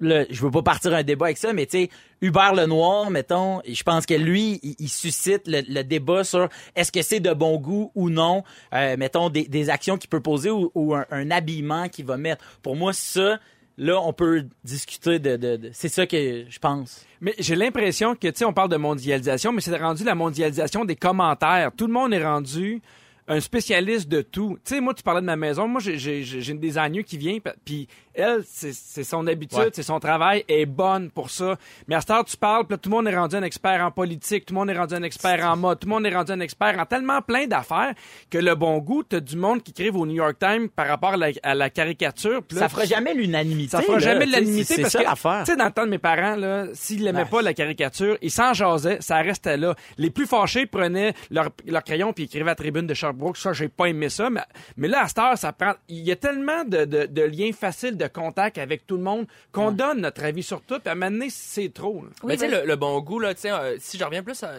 [0.00, 3.62] le, je veux pas partir un débat avec ça, mais tu sais, Hubert Lenoir, mettons,
[3.66, 7.32] je pense que lui, il, il suscite le, le débat sur est-ce que c'est de
[7.32, 11.06] bon goût ou non, euh, mettons, des, des actions qu'il peut poser ou, ou un,
[11.10, 12.44] un habillement qu'il va mettre.
[12.62, 13.38] Pour moi, ça,
[13.76, 15.70] là, on peut discuter de...
[15.72, 17.04] c'est ça que je pense.
[17.20, 20.84] Mais j'ai l'impression que, tu sais, on parle de mondialisation, mais c'est rendu la mondialisation
[20.84, 21.72] des commentaires.
[21.76, 22.82] Tout le monde est rendu
[23.28, 24.58] un spécialiste de tout.
[24.64, 25.66] Tu sais, moi, tu parlais de ma maison.
[25.66, 29.70] Moi, j'ai- une designer qui vient, puis elle, c'est son habitude, Ouais.
[29.72, 31.56] c'est son travail, elle est bonne pour ça.
[31.88, 33.90] Mais à cette heure, tu parles, puis tout le monde est rendu un expert en
[33.90, 36.32] politique, tout le monde est rendu un expert en mode, tout le monde est rendu
[36.32, 37.94] un expert en tellement plein d'affaires
[38.30, 41.14] que le bon goût, t'as du monde qui écrive au New York Times par rapport
[41.14, 42.42] à la, à la caricature.
[42.52, 43.70] là, Ça fera jamais l'unanimité.
[43.70, 44.26] ça fera là, jamais
[44.64, 47.20] c'est parce ça que, tu sais, dans le temps de mes parents, là, s'ils n'aimaient
[47.22, 47.28] Ouais.
[47.30, 49.74] pas la caricature, ils s'en jasaient, ça restait là.
[49.98, 53.36] Les plus fâchés prenaient leur, leur crayon puis écrivaient à la tribune de Sherbrooke.
[53.36, 54.30] Ça, j'ai pas aimé ça.
[54.30, 54.40] Mais,
[54.76, 57.52] mais là, à cette heure, ça prend, il y a tellement de, de, de liens
[57.52, 60.78] faciles de contact avec tout le monde qu'on donne notre avis sur tout.
[60.78, 62.02] Puis à un moment donné, c'est trop.
[62.02, 62.08] là.
[62.22, 64.22] Oui, mais tu sais, le, le bon goût, là, tu sais, euh, si je reviens
[64.22, 64.52] plus à,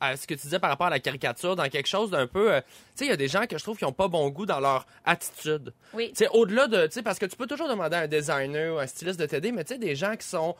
[0.00, 2.52] à ce que tu disais par rapport à la caricature, dans quelque chose d'un peu...
[2.52, 2.66] euh, tu
[2.96, 4.60] sais, il y a des gens que je trouve qui ont pas bon goût dans
[4.60, 5.72] leur attitude.
[5.94, 6.08] Oui.
[6.08, 6.86] Tu sais, au-delà de...
[6.86, 9.26] Tu sais, parce que tu peux toujours demander à un designer ou un styliste de
[9.26, 10.54] t'aider, mais tu sais, des gens qui sont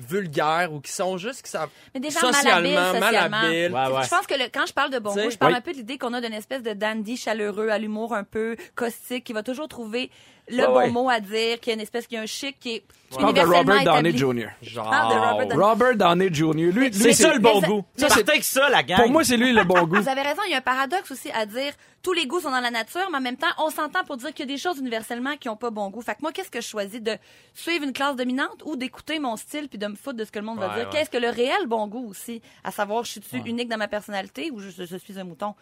[0.00, 3.36] vulgaires ou qui sont juste, qui savent Mais des gens socialement, malhabiles, socialement.
[3.38, 3.72] malhabiles.
[3.72, 4.04] Ouais, ouais.
[4.04, 5.58] Je pense que le- quand je parle de bon T'sais, goût, je parle oui.
[5.58, 8.56] un peu de l'idée qu'on a d'une espèce de dandy chaleureux, à l'humour un peu
[8.74, 10.10] caustique, qui va toujours trouver
[10.50, 10.90] le Ouais, bon ouais.
[10.90, 13.34] mot à dire, qui a une espèce, qui a un chic, qui est Tu parles
[13.34, 14.16] de Robert Downey.
[14.16, 14.48] Jr.
[14.62, 14.88] Genre...
[14.90, 16.52] De Robert Downey- Robert Downey Jr.
[16.52, 17.84] Lui, lui, C'est ça le bon goût.
[17.96, 19.00] Ça, c'est que ça, la gang.
[19.02, 19.96] Pour moi, c'est lui le bon goût.
[20.02, 22.50] Vous avez raison, il y a un paradoxe aussi à dire tous les goûts sont
[22.50, 24.58] dans la nature, mais en même temps, on s'entend pour dire qu'il y a des
[24.60, 26.00] choses universellement qui ont pas bon goût.
[26.02, 27.00] Fait que moi, qu'est-ce que je choisis?
[27.00, 27.16] De
[27.52, 30.38] suivre une classe dominante ou d'écouter mon style puis de me foutre de ce que
[30.38, 30.84] le monde va dire?
[30.84, 30.88] ouais.
[30.90, 32.40] Qu'est-ce que le réel bon goût aussi?
[32.64, 35.54] À savoir, je suis unique dans ma personnalité ou je, je suis un mouton?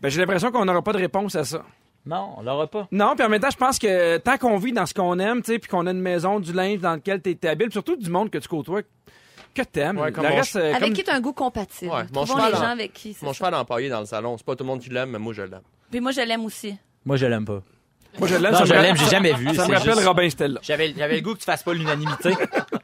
[0.00, 1.64] Ben, j'ai l'impression qu'on n'aura pas de réponse à ça.
[2.06, 2.86] Non, on l'aura pas.
[2.92, 5.42] Non, puis en même temps, je pense que tant qu'on vit dans ce qu'on aime,
[5.42, 7.96] tu sais, puis qu'on a une maison, du linge dans lequel tu es habile, surtout
[7.96, 8.82] du monde que tu côtoies,
[9.54, 9.98] que t'aimes.
[9.98, 11.90] Ouais, le comme mon reste, euh, Avec comme- qui tu as un goût compatible?
[11.92, 13.38] Ouais, mon cheval les en- gens avec qui Mon ça.
[13.38, 15.42] cheval empaillé dans le salon, c'est pas tout le monde qui l'aime, mais moi je
[15.42, 15.62] l'aime.
[15.90, 16.76] Puis moi, je l'aime aussi.
[17.04, 17.62] Moi, je l'aime pas.
[18.18, 18.52] Moi, je l'aime.
[18.52, 19.54] Non, ça me je l'aime, j'ai jamais vu.
[19.54, 20.60] Ça me rappelle juste- Robin Stella.
[20.62, 22.30] J'avais, j'avais le goût que tu fasses pas l'unanimité.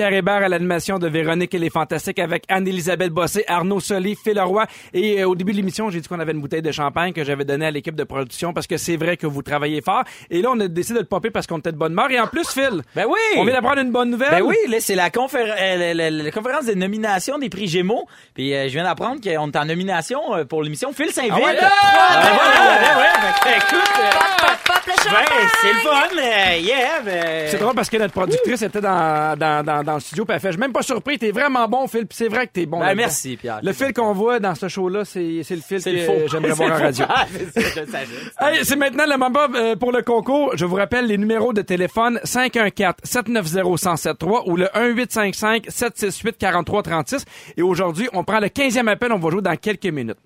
[0.00, 4.34] Pierre Hébert à l'animation de Véronique et les Fantastiques avec Anne-Élisabeth Bossé, Arnaud Solé, Phil
[4.34, 4.64] Leroy.
[4.94, 7.22] Et euh, au début de l'émission, j'ai dit qu'on avait une bouteille de champagne que
[7.22, 10.04] j'avais donnée à l'équipe de production parce que c'est vrai que vous travaillez fort.
[10.30, 12.10] Et là, on a décidé de le popper parce qu'on était de bonne humeur.
[12.10, 13.18] Et en plus, Phil, ben oui!
[13.36, 14.30] on vient d'apprendre une bonne nouvelle.
[14.30, 17.66] Ben oui, là, c'est la, confér- euh, la, la- la conférence des nominations des prix
[17.68, 18.06] Gémeaux.
[18.32, 21.34] Puis euh, je viens d'apprendre qu'on est en nomination euh, pour l'émission Phil Saint-Ville.
[21.34, 21.58] Ah ouais?
[21.60, 25.24] Ben ouais, écoute, euh, Pop, pop, pop, le champagne!
[25.28, 27.00] ben, c'est le fun, euh, yeah.
[27.04, 30.34] ben- C'est drôle parce que notre productrice était dans, dans, dans, dans le studio puis
[30.34, 32.52] elle fait, je suis même pas surpris, t'es vraiment bon, Phil, puis c'est vrai que
[32.52, 32.80] t'es bon.
[32.80, 33.60] Ben, merci, Pierre.
[33.62, 36.82] Le fil qu'on voit dans ce show-là, c'est le fil c'est que j'aimerais voir en
[36.82, 37.04] radio.
[38.62, 40.52] c'est maintenant le moment euh, pour le concours.
[40.56, 47.24] Je vous rappelle les numéros de téléphone 514-790-1073 ou le 1855-768-4336.
[47.56, 49.12] Et aujourd'hui, on prend le 15e appel.
[49.12, 50.18] On va jouer dans quelques minutes.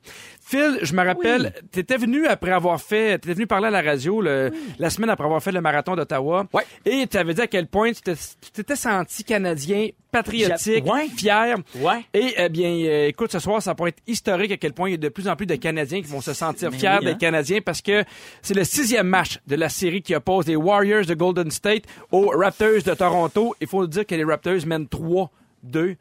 [0.47, 4.21] Phil, je me rappelle, t'étais venu après avoir fait, t'étais venu parler à la radio
[4.21, 6.47] le- la semaine après avoir fait le marathon d'Ottawa.
[6.53, 6.65] Ouais.
[6.85, 10.85] Et tu avais dit à quel point tu tu t'étais senti canadien, patriotique,
[11.17, 11.57] fier.
[11.77, 12.05] Ouais.
[12.13, 14.93] Et eh bien, euh, écoute, ce soir, ça pourrait être historique à quel point il
[14.93, 17.05] y a de plus en plus de Canadiens qui vont se sentir Mais fiers oui,
[17.07, 17.19] d'être hein.
[17.19, 18.05] Canadiens parce que
[18.43, 22.29] c'est le sixième match de la série qui oppose les Warriors de Golden State aux
[22.29, 23.55] Raptors de Toronto.
[23.63, 25.97] Il faut dire que les Raptors mènent 3-2.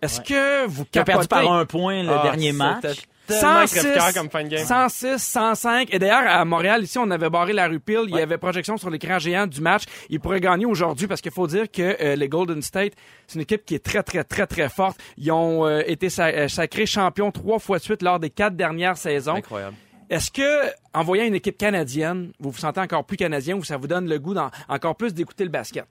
[0.00, 1.28] Est-ce que vous a perdu capotez?
[1.28, 3.02] par un point le Ah, dernier match.
[3.32, 4.64] C'était Tellement 106, crève-cœur comme fin de game.
[4.64, 5.94] 106, 105.
[5.94, 8.04] Et d'ailleurs, à Montréal, ici, on avait barré la rue Peel.
[8.08, 9.84] Il y avait projection sur l'écran géant du match.
[10.10, 12.92] Ils pourraient gagner aujourd'hui parce qu'il faut dire que euh, les Golden State,
[13.26, 14.98] c'est une équipe qui est très, très, très, très forte.
[15.16, 18.56] Ils ont euh, été sa- euh, sacrés champions trois fois de suite lors des quatre
[18.56, 19.34] dernières saisons.
[19.36, 19.76] Incroyable.
[20.10, 23.78] Est-ce que, en voyant une équipe canadienne, vous vous sentez encore plus canadien ou ça
[23.78, 25.86] vous donne le goût d'en- encore plus d'écouter le basket?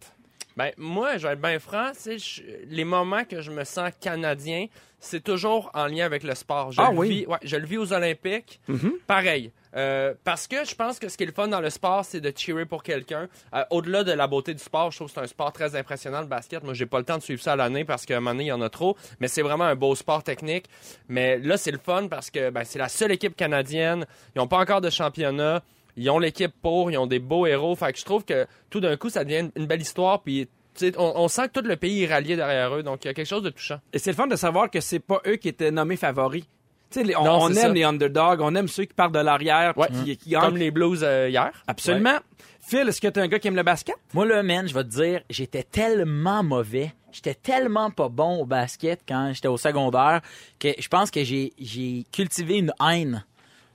[0.57, 4.67] Ben, moi, je vais être bien franc, je- les moments que je me sens canadien,
[4.99, 6.71] c'est toujours en lien avec le sport.
[6.71, 7.09] Je Ah le oui?
[7.09, 8.59] vis, ouais, je le vis aux Olympiques.
[8.67, 8.93] Mhm.
[9.07, 9.51] Pareil.
[9.73, 12.19] Euh, parce que je pense que ce qui est le fun dans le sport, c'est
[12.19, 13.29] de cheerer pour quelqu'un.
[13.55, 16.19] Euh, Au-delà de la beauté du sport, je trouve que c'est un sport très impressionnant,
[16.19, 16.61] le basket.
[16.63, 18.43] Moi, j'ai pas le temps de suivre ça à l'année parce qu'à un moment donné,
[18.43, 18.97] il y en a trop.
[19.21, 20.65] Mais c'est vraiment un beau sport technique.
[21.07, 24.05] Mais là, c'est le fun parce que ben, c'est la seule équipe canadienne.
[24.35, 25.63] Ils n'ont pas encore de championnat.
[25.97, 27.75] Ils ont l'équipe pour, ils ont des beaux héros.
[27.75, 30.21] Fait que je trouve que tout d'un coup, ça devient une, belle histoire.
[30.21, 30.47] Puis,
[30.97, 32.83] on, on sent que tout le pays est rallié derrière eux.
[32.83, 33.79] Donc, il y a quelque chose de touchant.
[33.93, 36.45] Et c'est le fun de savoir que c'est pas eux qui étaient nommés favoris.
[36.95, 37.73] Les- on, Non, on c'est aime ça.
[37.73, 39.87] les underdogs, on aime ceux qui partent de l'arrière, Ouais.
[40.03, 40.31] qui, qui.
[40.31, 41.51] Comme les Blues euh, hier.
[41.65, 42.17] Absolument.
[42.59, 43.95] Phil, est-ce que t'es un gars qui aime le basket?
[44.13, 46.93] Moi, là, man, je vais te dire, j'étais tellement mauvais.
[47.13, 50.21] J'étais tellement pas bon au basket quand j'étais au secondaire
[50.59, 53.25] que je pense que j'ai, j'ai cultivé une haine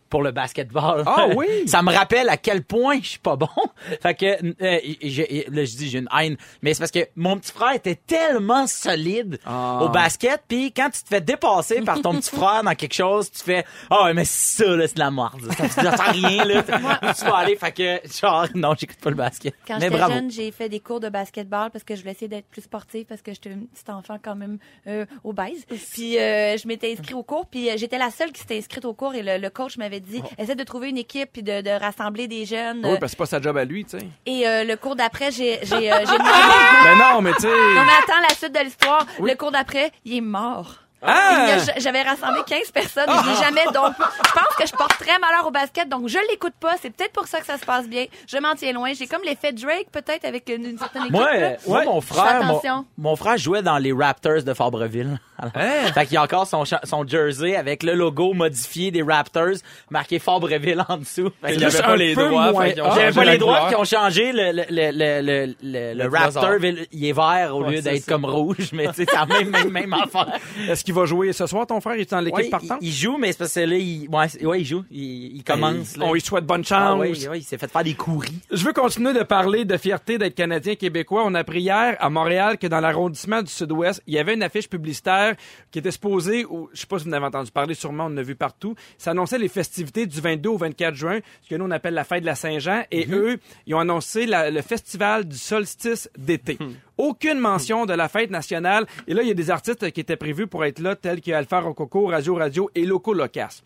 [0.08, 1.02] pour le basketball.
[1.06, 1.46] Ah oui?
[1.66, 3.48] Ça me rappelle à quel point je suis pas bon.
[4.02, 4.26] fait que,
[4.62, 6.36] euh, j'ai- là, je dis j'ai une haine.
[6.62, 9.80] Mais c'est parce que mon petit frère était tellement solide Ah.
[9.82, 10.42] au basket.
[10.48, 13.64] Puis quand tu te fais dépasser par ton petit frère dans quelque chose, tu fais,
[13.90, 15.40] ah ouais, mais ça, là, c'est de la merde.
[15.56, 16.62] Ça, ça sert rien, là.
[16.62, 17.56] Tu vas aller.
[17.56, 19.54] Fait que, genre, non, j'écoute pas le basket.
[19.66, 22.48] Quand j'étais jeune, j'ai fait des cours de basketball parce que je voulais essayer d'être
[22.48, 25.64] plus sportive parce que j'étais une petite enfant quand même euh, obèse.
[25.92, 28.84] Puis euh, je m'étais inscrite au cours, puis euh, j'étais la seule qui s'était inscrite
[28.84, 31.60] au cours et le, le coach m'avait dit essaie de trouver une équipe puis de,
[31.60, 32.80] de rassembler des jeunes.
[32.84, 34.06] Oui, parce que c'est pas sa job à lui, tu sais.
[34.26, 36.16] Et euh, le cours d'après, j'ai j'ai euh, j'ai.
[36.84, 37.48] Ben non, mais tu sais.
[37.48, 39.06] Non mais attends la suite de l'histoire.
[39.20, 40.85] Le cours d'après, il est mort.
[41.06, 41.56] Ah!
[41.78, 45.18] J'avais rassemblé 15 personnes et je l'ai jamais donc je pense que je porte très
[45.18, 47.88] malheur au basket donc je l'écoute pas c'est peut-être pour ça que ça se passe
[47.88, 51.12] bien je m'en tiens loin j'ai comme l'effet Drake peut-être avec une, une certaine équipe
[51.12, 51.28] Moi,
[51.66, 52.84] moi, mon frère, mon, attention.
[52.98, 55.18] mon frère jouait dans les Raptors de Fabreville.
[55.38, 55.52] Alors,
[55.92, 56.64] Fait qu'il a encore son,
[57.06, 59.56] jersey avec le logo modifié des Raptors,
[59.90, 61.30] marqué Fabreville en dessous.
[61.44, 62.52] Fait Il avait pas un les peu droits.
[62.94, 64.32] J'avais pas les droits qui ont changé.
[64.32, 66.42] Le, le, le, le, le, le- le dinosaure.
[66.42, 68.12] Raptor, il est vert au Ouais, lieu d'être ça.
[68.12, 70.38] comme rouge, mais tu sais, c'est la même, même, même affaire.
[70.70, 71.96] Est-ce qu'il va jouer ce soir, ton frère?
[71.96, 72.78] Il est dans l'équipe Ouais, partante?
[72.80, 74.84] il, il joue, mais c'est parce que là, il, ouais, ouais, il joue.
[74.90, 75.96] Il, il commence.
[75.96, 76.04] là.
[76.06, 77.00] On lui souhaite bonne Ah chance.
[77.00, 78.40] ouais, il s'est fait faire des courris.
[78.50, 81.22] Je veux continuer de parler de fierté d'être Canadien québécois.
[81.24, 84.42] On a appris hier à Montréal que dans l'arrondissement du Sud-Ouest, il y avait une
[84.42, 85.36] affiche publicitaire
[85.70, 88.08] qui était supposée, ou je sais pas si vous en avez entendu parler, sûrement on
[88.08, 88.74] en a vu partout.
[88.98, 92.04] Ça annonçait les festivités du 22 au 24 juin, ce que nous on appelle la
[92.04, 96.58] fête de la Saint-Jean, et eux, ils ont annoncé la- le festival du solstice d'été.
[96.98, 98.86] Aucune mention de la fête nationale.
[99.06, 101.30] Et là, il y a des artistes qui étaient prévus pour être là, tels que
[101.30, 103.62] Alpha Rococo, Radio Radio et Loco Locas.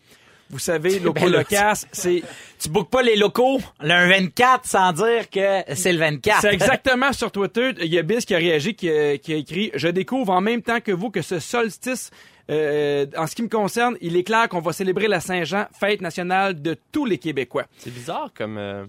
[0.49, 2.23] Vous savez, Loco Ben Locas, c'est
[2.59, 6.41] Tu bookes pas les locaux le 24 sans dire que c'est le 24.
[6.41, 7.71] C'est exactement sur Twitter.
[7.79, 10.41] Il y a Biz qui a réagi, qui a, qui a écrit Je découvre en
[10.41, 12.11] même temps que vous que ce solstice,
[12.49, 16.01] euh, en ce qui me concerne, il est clair qu'on va célébrer la Saint-Jean, fête
[16.01, 17.63] nationale de tous les Québécois.
[17.77, 18.57] C'est bizarre comme.
[18.57, 18.83] euh,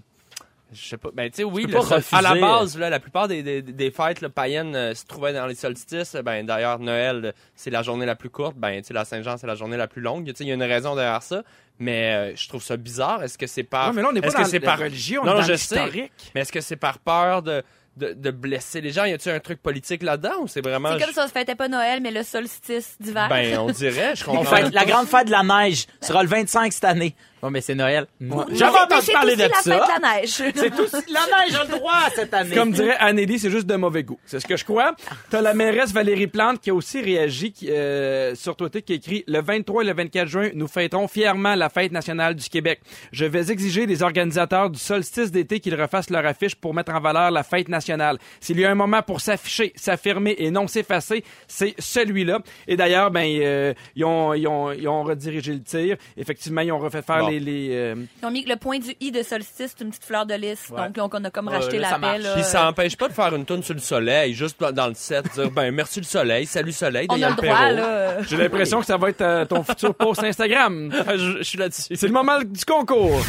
[0.73, 1.09] je sais pas.
[1.13, 1.77] Ben, tu sais, oui, le
[2.15, 5.33] à la base, là, la plupart des, des, des fêtes là, païennes euh, se trouvaient
[5.33, 6.15] dans les solstices.
[6.23, 8.55] Ben, d'ailleurs, Noël, euh, c'est la journée la plus courte.
[8.57, 10.25] Ben, tu sais, la Saint-Jean, c'est la journée la plus longue.
[10.25, 11.43] Tu sais, il y a une raison derrière ça.
[11.79, 13.23] Mais euh, je trouve ça bizarre.
[13.23, 13.87] Est-ce que c'est par.
[13.89, 15.35] Ouais, mais là, on n'est pas dans que c'est la par religion, on Non, est
[15.35, 15.75] non, dans je sais.
[15.75, 16.11] l'historique.
[16.35, 17.63] Mais est-ce que c'est par peur de,
[17.97, 19.05] de, de blesser les gens?
[19.05, 20.89] Y a-t-il un truc politique là-dedans ou c'est vraiment.
[20.97, 23.27] C'est comme ça, on se fêtait pas Noël, mais le solstice d'hiver.
[23.27, 24.55] Ben, on dirait, je On comprends.
[24.57, 27.15] fait la grande fête de la neige sera le 25 cette année.
[27.43, 28.07] Bon, mais c'est Noël.
[28.21, 29.85] Mais- J'avais entendu c'est parler aussi de la ça.
[29.85, 30.29] fête de la neige.
[30.55, 30.97] C'est tout.
[31.11, 32.55] La neige a le droit cette année.
[32.55, 34.17] Comme dirait Anneli, c'est juste de mauvais goût.
[34.25, 34.95] C'est ce que je crois.
[35.29, 38.95] T'as la mairesse Valérie Plante qui a aussi réagi qui, euh, sur Twitter qui a
[38.95, 42.79] écrit Le 23 et le 24 juin, nous fêterons fièrement la fête nationale du Québec.
[43.11, 47.01] Je vais exiger des organisateurs du solstice d'été qu'ils refassent leur affiche pour mettre en
[47.01, 48.19] valeur la fête nationale.
[48.39, 52.39] S'il y a un moment pour s'afficher, s'affirmer et non s'effacer, c'est celui-là.
[52.69, 55.97] Et d'ailleurs, ben, euh, ils, ont, ils, ont, ils ont redirigé le tir.
[56.15, 57.27] Effectivement, ils ont refait faire Bon.
[57.27, 57.32] les...
[57.39, 60.05] les euh, Ils ont mis que le point du i de solstice, c'est une petite
[60.05, 60.69] fleur de lys.
[60.69, 62.29] Donc, on on a comme Ouais, racheté là, la ça paix.
[62.35, 65.25] Puis ça empêche pas de faire une tourne sur le soleil, juste dans- le set,
[65.33, 67.75] dire ben merci le soleil, salut soleil, On a Yann le droit, Perrault.
[67.75, 68.21] là.
[68.23, 70.91] J'ai l'impression que ça va être euh, ton futur post Instagram.
[71.09, 71.95] je, je suis là-dessus.
[71.95, 73.21] C'est le moment du concours.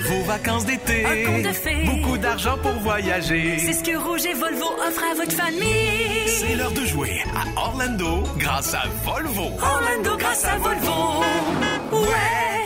[0.00, 1.04] Vos vacances d'été.
[1.06, 1.84] Un conte de fées.
[1.84, 3.58] Beaucoup d'argent pour voyager.
[3.58, 6.26] C'est ce que Rouge et Volvo offrent à votre famille.
[6.26, 9.44] C'est l'heure de jouer à Orlando grâce à Volvo.
[9.62, 11.22] Orlando grâce à Volvo.
[11.92, 12.65] Ouais.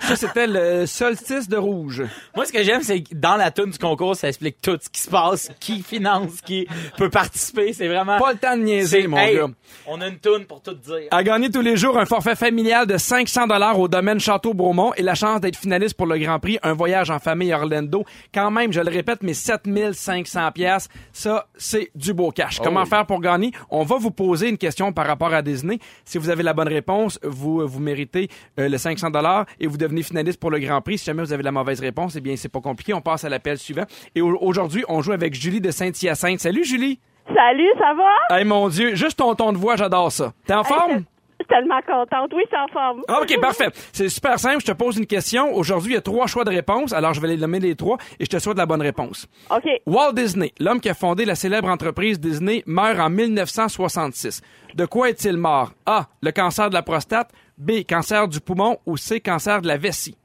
[0.00, 2.04] Ça, c'était le solstice de rouge.
[2.34, 4.88] Moi, ce que j'aime, c'est que dans la tune du concours, ça explique tout ce
[4.88, 7.72] qui se passe, qui finance, qui peut participer.
[7.72, 8.18] C'est vraiment.
[8.18, 9.46] Pas le temps de niaiser, mon hey, gars.
[9.86, 11.08] On a une tune pour tout dire.
[11.10, 15.02] À gagner tous les jours un forfait familial de 500 dollars au domaine Château-Bromont et
[15.02, 18.04] la chance d'être finaliste pour le Grand Prix, un voyage en famille à Orlando.
[18.32, 22.60] Quand même, je le répète, mais 7500 pièces, ça, c'est du beau cash.
[22.60, 23.52] Comment faire pour gagner?
[23.70, 25.78] On va vous poser une question par rapport à Disney.
[26.04, 28.28] Si vous avez la bonne réponse, vous, vous méritez
[28.58, 30.98] euh, le 500 dollars et vous devenez finaliste pour le Grand Prix.
[30.98, 32.94] Si jamais vous avez la mauvaise réponse, eh bien, c'est pas compliqué.
[32.94, 33.84] On passe à l'appel suivant.
[34.14, 36.40] Et au- aujourd'hui, on joue avec Julie de Saint-Hyacinthe.
[36.40, 37.00] Salut, Julie!
[37.34, 38.36] Salut, ça va?
[38.38, 40.32] Hey, mon Dieu, juste ton ton de voix, j'adore ça.
[40.46, 41.04] T'es en forme?
[41.40, 42.32] Je suis tellement contente.
[42.34, 43.02] Oui, suis en forme.
[43.06, 43.68] Ah, OK, parfait.
[43.92, 44.60] C'est super simple.
[44.60, 45.54] Je te pose une question.
[45.54, 46.92] Aujourd'hui, il y a trois choix de réponse.
[46.92, 49.28] Alors, je vais les nommer les trois et je te souhaite la bonne réponse.
[49.50, 49.62] OK.
[49.86, 54.40] Walt Disney, l'homme qui a fondé la célèbre entreprise Disney, meurt en 1966.
[54.74, 55.72] De quoi est-il mort?
[55.86, 56.06] A.
[56.22, 57.30] Le cancer de la prostate.
[57.58, 57.84] B.
[57.88, 58.78] Cancer du poumon.
[58.86, 59.20] Ou C.
[59.20, 60.16] Cancer de la vessie?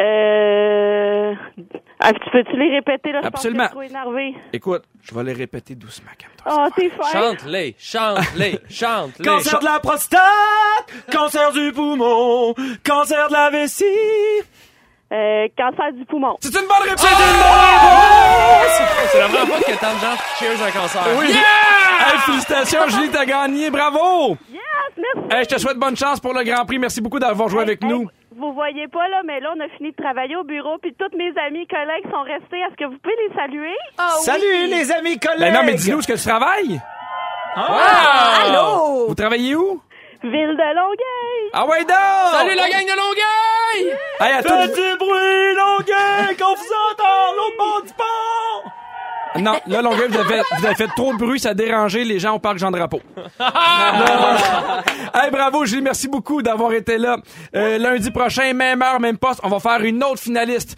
[0.00, 1.34] Euh...
[2.00, 3.20] Ah, tu peux-tu les répéter, là?
[3.22, 3.64] Je Absolument.
[3.68, 4.34] pense que je suis trop énervée.
[4.52, 6.10] Écoute, je vais les répéter doucement.
[6.18, 6.64] calme-toi.
[6.66, 7.12] Oh, t'es fin.
[7.12, 9.24] Chante-les, chante-les, chante-les.
[9.24, 10.20] Cancer de la prostate,
[11.10, 13.84] cancer du poumon, cancer de la vessie.
[15.12, 16.36] Euh, cancer du poumon.
[16.40, 17.06] C'est une bonne réponse!
[19.12, 21.02] C'est la première fois que tant de gens cheers un cancer.
[21.18, 21.26] Oui.
[21.30, 23.70] Hey, félicitations, Julie, t'as gagné.
[23.70, 24.36] Bravo!
[24.52, 24.60] Yes,
[24.96, 25.28] merci.
[25.30, 26.78] Hey, je te souhaite bonne chance pour le Grand Prix.
[26.78, 28.08] Merci beaucoup d'avoir joué avec Hey, nous.
[28.36, 31.16] Vous voyez pas, là, mais là, on a fini de travailler au bureau, puis tous
[31.16, 32.58] mes amis collègues sont restés.
[32.58, 33.76] Est-ce que vous pouvez les saluer?
[33.98, 34.24] Ah oui.
[34.24, 35.38] Salut les amis collègues.
[35.40, 36.80] Ben non, mais dis-nous ce que tu travailles.
[37.56, 39.06] Allô?
[39.08, 39.80] Vous travaillez où?
[40.22, 41.50] Ville de Longueuil.
[41.52, 42.32] Ah ouais, donc!
[42.32, 43.96] Salut la gang de Longueuil!
[44.20, 44.80] Hey, à Faites tout...
[44.80, 48.70] du bruit, Longueuil, qu'on vous entend l'autre bord du pont.
[49.40, 52.04] Non, là, Longueuil, vous avez, fait, vous avez fait trop de bruit, ça a dérangé
[52.04, 53.00] les gens au parc Jean-Drapeau.
[53.40, 57.16] hey, bravo, Julie, merci beaucoup d'avoir été là.
[57.56, 60.76] Euh, lundi prochain, même heure, même poste, on va faire une autre finaliste.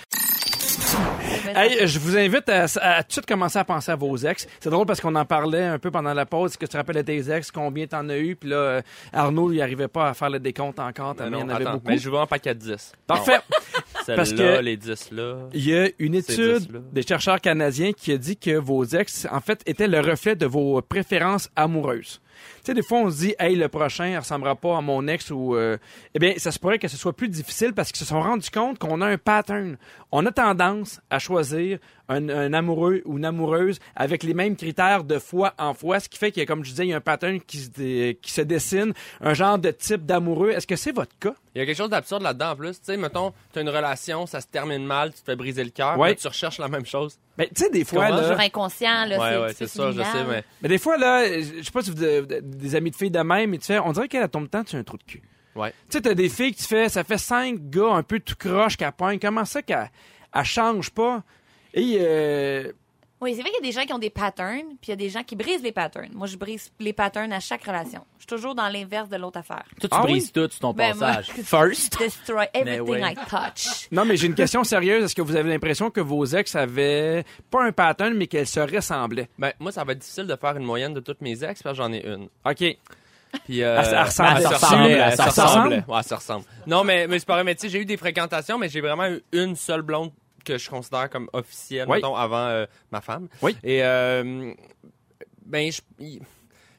[1.54, 4.46] Hey, je vous invite à, à tout de suite commencer à penser à vos ex.
[4.60, 6.50] C'est drôle parce qu'on en parlait un peu pendant la pause.
[6.50, 7.50] Est-ce que tu te rappelles de tes ex?
[7.50, 8.36] Combien t'en as eu?
[8.36, 8.82] Puis là, euh,
[9.12, 11.14] Arnaud, il arrivait pas à faire le décompte encore.
[11.18, 11.88] en avait attends, beaucoup.
[11.88, 12.92] mais je vais en paquet de 10.
[13.06, 13.38] Parfait.
[14.14, 15.36] Parce que- les 10 là.
[15.52, 19.40] Il y a une étude des chercheurs canadiens qui a dit que vos ex, en
[19.40, 22.20] fait, étaient le reflet de vos préférences amoureuses.
[22.56, 25.06] Tu sais, des fois, on se dit, hey, le prochain ne ressemblera pas à mon
[25.08, 25.76] ex ou, euh,
[26.14, 28.50] eh bien, ça se pourrait que ce soit plus difficile parce qu'ils se sont rendus
[28.50, 29.76] compte qu'on a un pattern.
[30.12, 35.02] On a tendance à choisir un, un amoureux ou une amoureuse avec les mêmes critères
[35.04, 36.92] de fois en fois, ce qui fait qu'il y a, comme je disais, il y
[36.92, 40.50] a un pattern qui se, dé- qui se dessine, un genre de type d'amoureux.
[40.50, 41.34] Est-ce que c'est votre cas?
[41.54, 42.72] Il y a quelque chose d'absurde là-dedans en plus.
[42.78, 45.64] Tu sais, mettons, tu as une relation, ça se termine mal, tu te fais briser
[45.64, 46.14] le cœur, Ouais.
[46.14, 47.18] tu recherches la même chose.
[47.38, 49.18] Ben, tu sais, des fois, là, Toujours inconscient, là.
[49.18, 50.44] ouais, ouais, c'est ça, je sais, mais.
[50.62, 53.18] Mais des fois, là, je sais pas si vous avez des amis de filles de
[53.20, 55.02] même, mais tu fais, on dirait qu'elle a ton temps, tu as un trou de
[55.02, 55.22] cul.
[55.54, 55.70] Ouais.
[55.90, 58.34] Tu sais, t'as des filles que tu fais, ça fait cinq gars un peu tout
[58.38, 59.18] croche qu'elle pogne.
[59.18, 59.90] Comment ça qu'elle
[60.34, 61.22] elle change pas?
[61.76, 62.72] Et, euh,
[63.20, 64.92] Oui, c'est vrai qu'il y a des gens qui ont des patterns, puis il y
[64.92, 66.10] a des gens qui brisent les patterns.
[66.14, 68.02] Moi, je brise les patterns à chaque relation.
[68.18, 69.64] Je suis toujours dans l'inverse de l'autre affaire.
[69.80, 71.30] Toi, tu Ah brises tout sur ton Ben, moi- passage.
[71.44, 71.98] First.
[71.98, 73.12] Destroy everything ouais.
[73.12, 73.88] I touch.
[73.92, 75.04] non, mais j'ai une question sérieuse.
[75.04, 78.60] Est-ce que vous avez l'impression que vos ex avaient pas un pattern, mais qu'elles se
[78.60, 79.28] ressemblaient?
[79.38, 81.76] Ben, moi, ça va être difficile de faire une moyenne de toutes mes ex, parce
[81.78, 82.28] que j'en ai une.
[82.44, 82.76] OK.
[83.44, 85.48] Puis, euh, Elle- elle ressemble- elle elle se ressemble, elle elle se se ressemble.
[85.74, 85.84] ressemble?
[85.88, 86.44] Ouais, ça ressemble.
[86.66, 87.44] Non, mais, mais c'est pas vrai.
[87.44, 90.10] Mais tu sais, j'ai eu des fréquentations, mais j'ai vraiment eu une seule blonde
[90.46, 91.96] que je considère comme officielle, Oui.
[91.98, 93.28] mettons, avant euh, ma femme.
[93.42, 93.56] Oui.
[93.62, 94.52] Et, euh,
[95.44, 95.80] ben, je-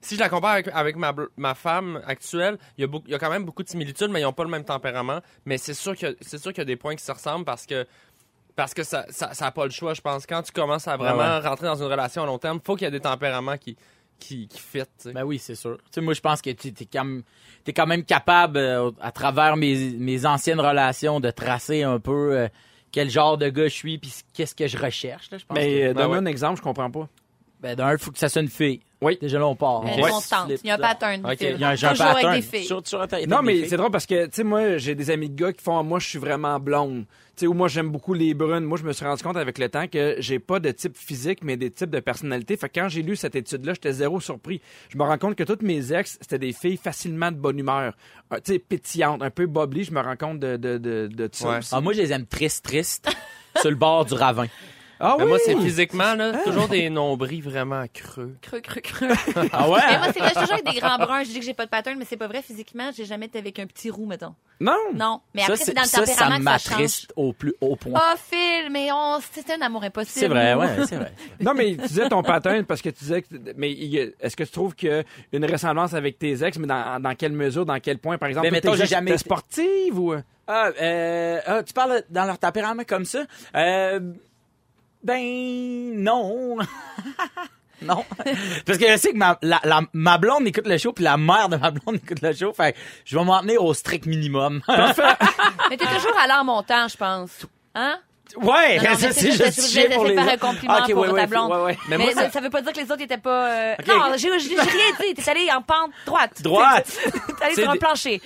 [0.01, 3.11] si je la compare avec, avec ma, ma femme actuelle, il y, a beaucoup- il
[3.11, 5.19] y a quand même beaucoup de similitudes, mais ils n'ont pas le même tempérament.
[5.45, 7.85] Mais c'est sûr qu'il y a des points qui se ressemblent parce que
[8.55, 10.25] parce que ça ça, ça a pas le choix, je pense.
[10.25, 12.85] Quand tu commences à vraiment Ouais, rentrer dans une relation à long terme, faut qu'il
[12.85, 13.77] y ait des tempéraments qui
[14.19, 14.81] qui, fit.
[15.13, 15.77] Ben oui, c'est sûr.
[15.97, 17.21] Moi, je pense que tu es quand même,
[17.63, 22.35] t'es quand même capable, euh, à travers mes, mes anciennes relations, de tracer un peu
[22.35, 22.47] euh,
[22.97, 25.29] quel genre de gars je suis puis qu'est-ce que je recherche.
[25.29, 26.23] Là, je pense Mais que- euh, donne-moi ouais.
[26.23, 27.07] un exemple, je comprends pas.
[27.61, 28.79] ben, d'un, il faut que ça soit une fille.
[29.01, 29.17] Oui.
[29.21, 29.83] Déjà là, on part.
[29.83, 30.47] Une On constante.
[30.47, 31.23] slip Il y a un pattern.
[31.25, 31.37] Ok.
[31.37, 31.51] Phil.
[31.55, 32.25] Il y a un, Toujours pattern.
[32.31, 32.65] avec des filles.
[32.65, 35.35] Sur- sur- Non, mais c'est drôle parce que, tu sais, moi, j'ai des amis de
[35.35, 37.05] gars qui font, moi, je suis vraiment blonde.
[37.35, 38.63] Tu sais, ou moi, j'aime beaucoup les brunes.
[38.63, 41.43] Moi, je me suis rendu compte avec le temps que j'ai pas de type physique,
[41.43, 42.57] mais des types de personnalité.
[42.57, 44.59] Fait que quand j'ai lu cette étude-là, j'étais zéro surpris.
[44.89, 47.93] Je me rends compte que toutes mes ex, c'était des filles facilement de bonne humeur.
[48.33, 49.83] Euh, Tu sais, pétillantes, un peu bubbly.
[49.83, 51.57] Je me rends compte de, de, de, de ça Ouais.
[51.59, 51.69] aussi.
[51.71, 53.07] Ah, moi, je les aime tristes, tristes,
[53.61, 54.47] sur le bord du ravin.
[54.99, 55.29] Ah Mais oui!
[55.29, 58.35] moi, c'est physiquement, là, toujours des nombrils vraiment creux.
[58.41, 59.07] Creux, creux, creux.
[59.51, 59.79] Ah ouais?
[59.89, 61.23] Mais moi, c'est vrai, je suis toujours avec des grands bruns.
[61.23, 62.41] Je dis que j'ai pas de pattern, mais c'est pas vrai.
[62.41, 64.33] Physiquement, j'ai jamais été avec un petit roux, mettons.
[64.59, 64.73] Non!
[64.95, 65.21] Non.
[65.35, 66.69] Mais ça, après, c'est dans le ça, tempérament ça que ça change.
[66.79, 67.99] m'attriste au plus haut point.
[68.03, 69.19] Oh, Phil, mais on...
[69.31, 70.19] c'est un amour impossible.
[70.19, 71.13] c'est vrai, ouais, c'est vrai.
[71.39, 73.27] Non, mais tu disais ton pattern parce que tu disais que.
[73.55, 73.71] Mais
[74.19, 77.13] est-ce que tu trouves qu'il y a une ressemblance avec tes ex, mais dans, dans
[77.15, 78.47] quelle mesure, dans quel point, par exemple?
[78.47, 80.15] Ben, tes mettons, j'ai ex jamais sportives ou?
[80.47, 83.25] Ah, euh, ah, tu parles dans leur tempérament comme ça?
[83.55, 83.99] Euh,
[85.07, 86.57] ben, non.
[87.81, 88.03] non.
[88.65, 91.15] Parce que je sais que ma, la, la- ma blonde écoute le show, puis la
[91.17, 92.51] mère de ma blonde écoute le show.
[92.53, 94.61] Fait que je vais m'en tenir au strict minimum.
[95.69, 97.45] Mais t'es toujours allé en montant, je pense.
[97.73, 97.99] Hein?
[98.35, 100.91] Ouais, Non, non, mais ça, c'est juste- juste pour de les faire un compliment Ok,
[100.91, 101.51] pour ouais, ta ouais, blonde.
[101.51, 101.77] ouais, ouais.
[101.89, 103.51] Mais, moi, ça, ça- veut pas dire que les autres étaient pas.
[103.51, 103.87] euh, Ok.
[103.87, 105.13] Non, j'ai rien dit.
[105.15, 106.31] T'es allé en pente droite.
[106.41, 106.87] Droite.
[107.39, 108.21] T'es allé C'est sur un plancher.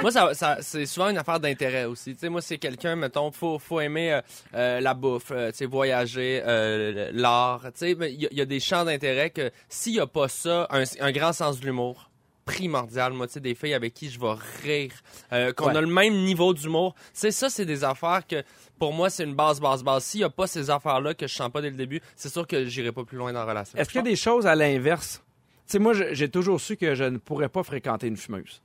[0.00, 2.14] Moi, ça, ça- c'est souvent une affaire d'intérêt aussi.
[2.14, 4.20] Tu sais, moi, c'est quelqu'un, mettons, faut, faut aimer euh,
[4.54, 7.62] euh, la bouffe, euh, tu sais, voyager, euh, l'art.
[7.66, 10.00] Tu sais, mais il y, a- il y a des champs d'intérêt que s'il y
[10.00, 12.08] a pas ça, un, un grand sens de l'humour
[12.44, 14.90] primordial, moi, tu sais, des filles avec qui je vais rire,
[15.32, 15.76] euh, qu'on Ouais.
[15.76, 16.94] a le même niveau d'humour.
[17.14, 18.42] Tu sais, ça, c'est des affaires que,
[18.82, 20.02] pour moi, c'est une base, base, base.
[20.02, 22.44] S'il y a pas ces affaires-là que je sens pas dès le début, c'est sûr
[22.48, 23.78] que j'irai pas plus loin dans la relation.
[23.78, 25.22] Est-ce qu'il y a des choses à l'inverse?
[25.68, 28.60] Tu sais, moi, je- j'ai toujours su que je ne pourrais pas fréquenter une fumeuse.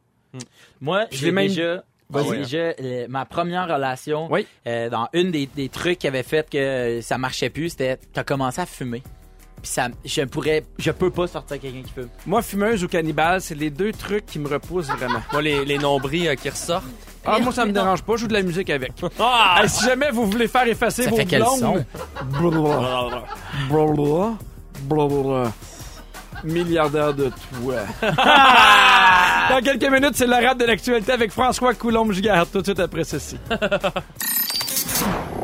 [0.81, 1.83] Moi, Je j'ai l'ai même- déjà,
[2.15, 4.47] j'ai déjà, euh, ma première relation, Oui.
[4.65, 8.23] euh, dans une des, des trucs qui avait fait que ça marchait plus, c'était t'as
[8.23, 9.03] commencé à fumer.
[9.61, 12.09] Puis ça, je pourrais, je peux pas sortir avec quelqu'un qui fume.
[12.25, 15.21] Moi, fumeuse ou cannibale, c'est les deux trucs qui me repoussent vraiment.
[15.31, 16.85] Moi, les, les nombrils euh, qui ressortent.
[17.25, 18.93] Ah, moi, ça me dérange pas, je joue de la musique avec.
[19.19, 19.59] Ah!
[19.61, 21.59] Hey, si jamais vous voulez faire effacer Ça vos fait quel blondes...
[21.59, 21.85] son?
[22.39, 23.23] Blablabla.
[23.69, 24.33] Blablabla.
[24.83, 25.51] Blablabla.
[26.43, 27.75] Milliardaire de toi.
[29.49, 33.03] Dans quelques minutes, c'est le rap de l'actualité avec François Coulombe-Giguère, tout de suite après
[33.03, 33.37] ceci.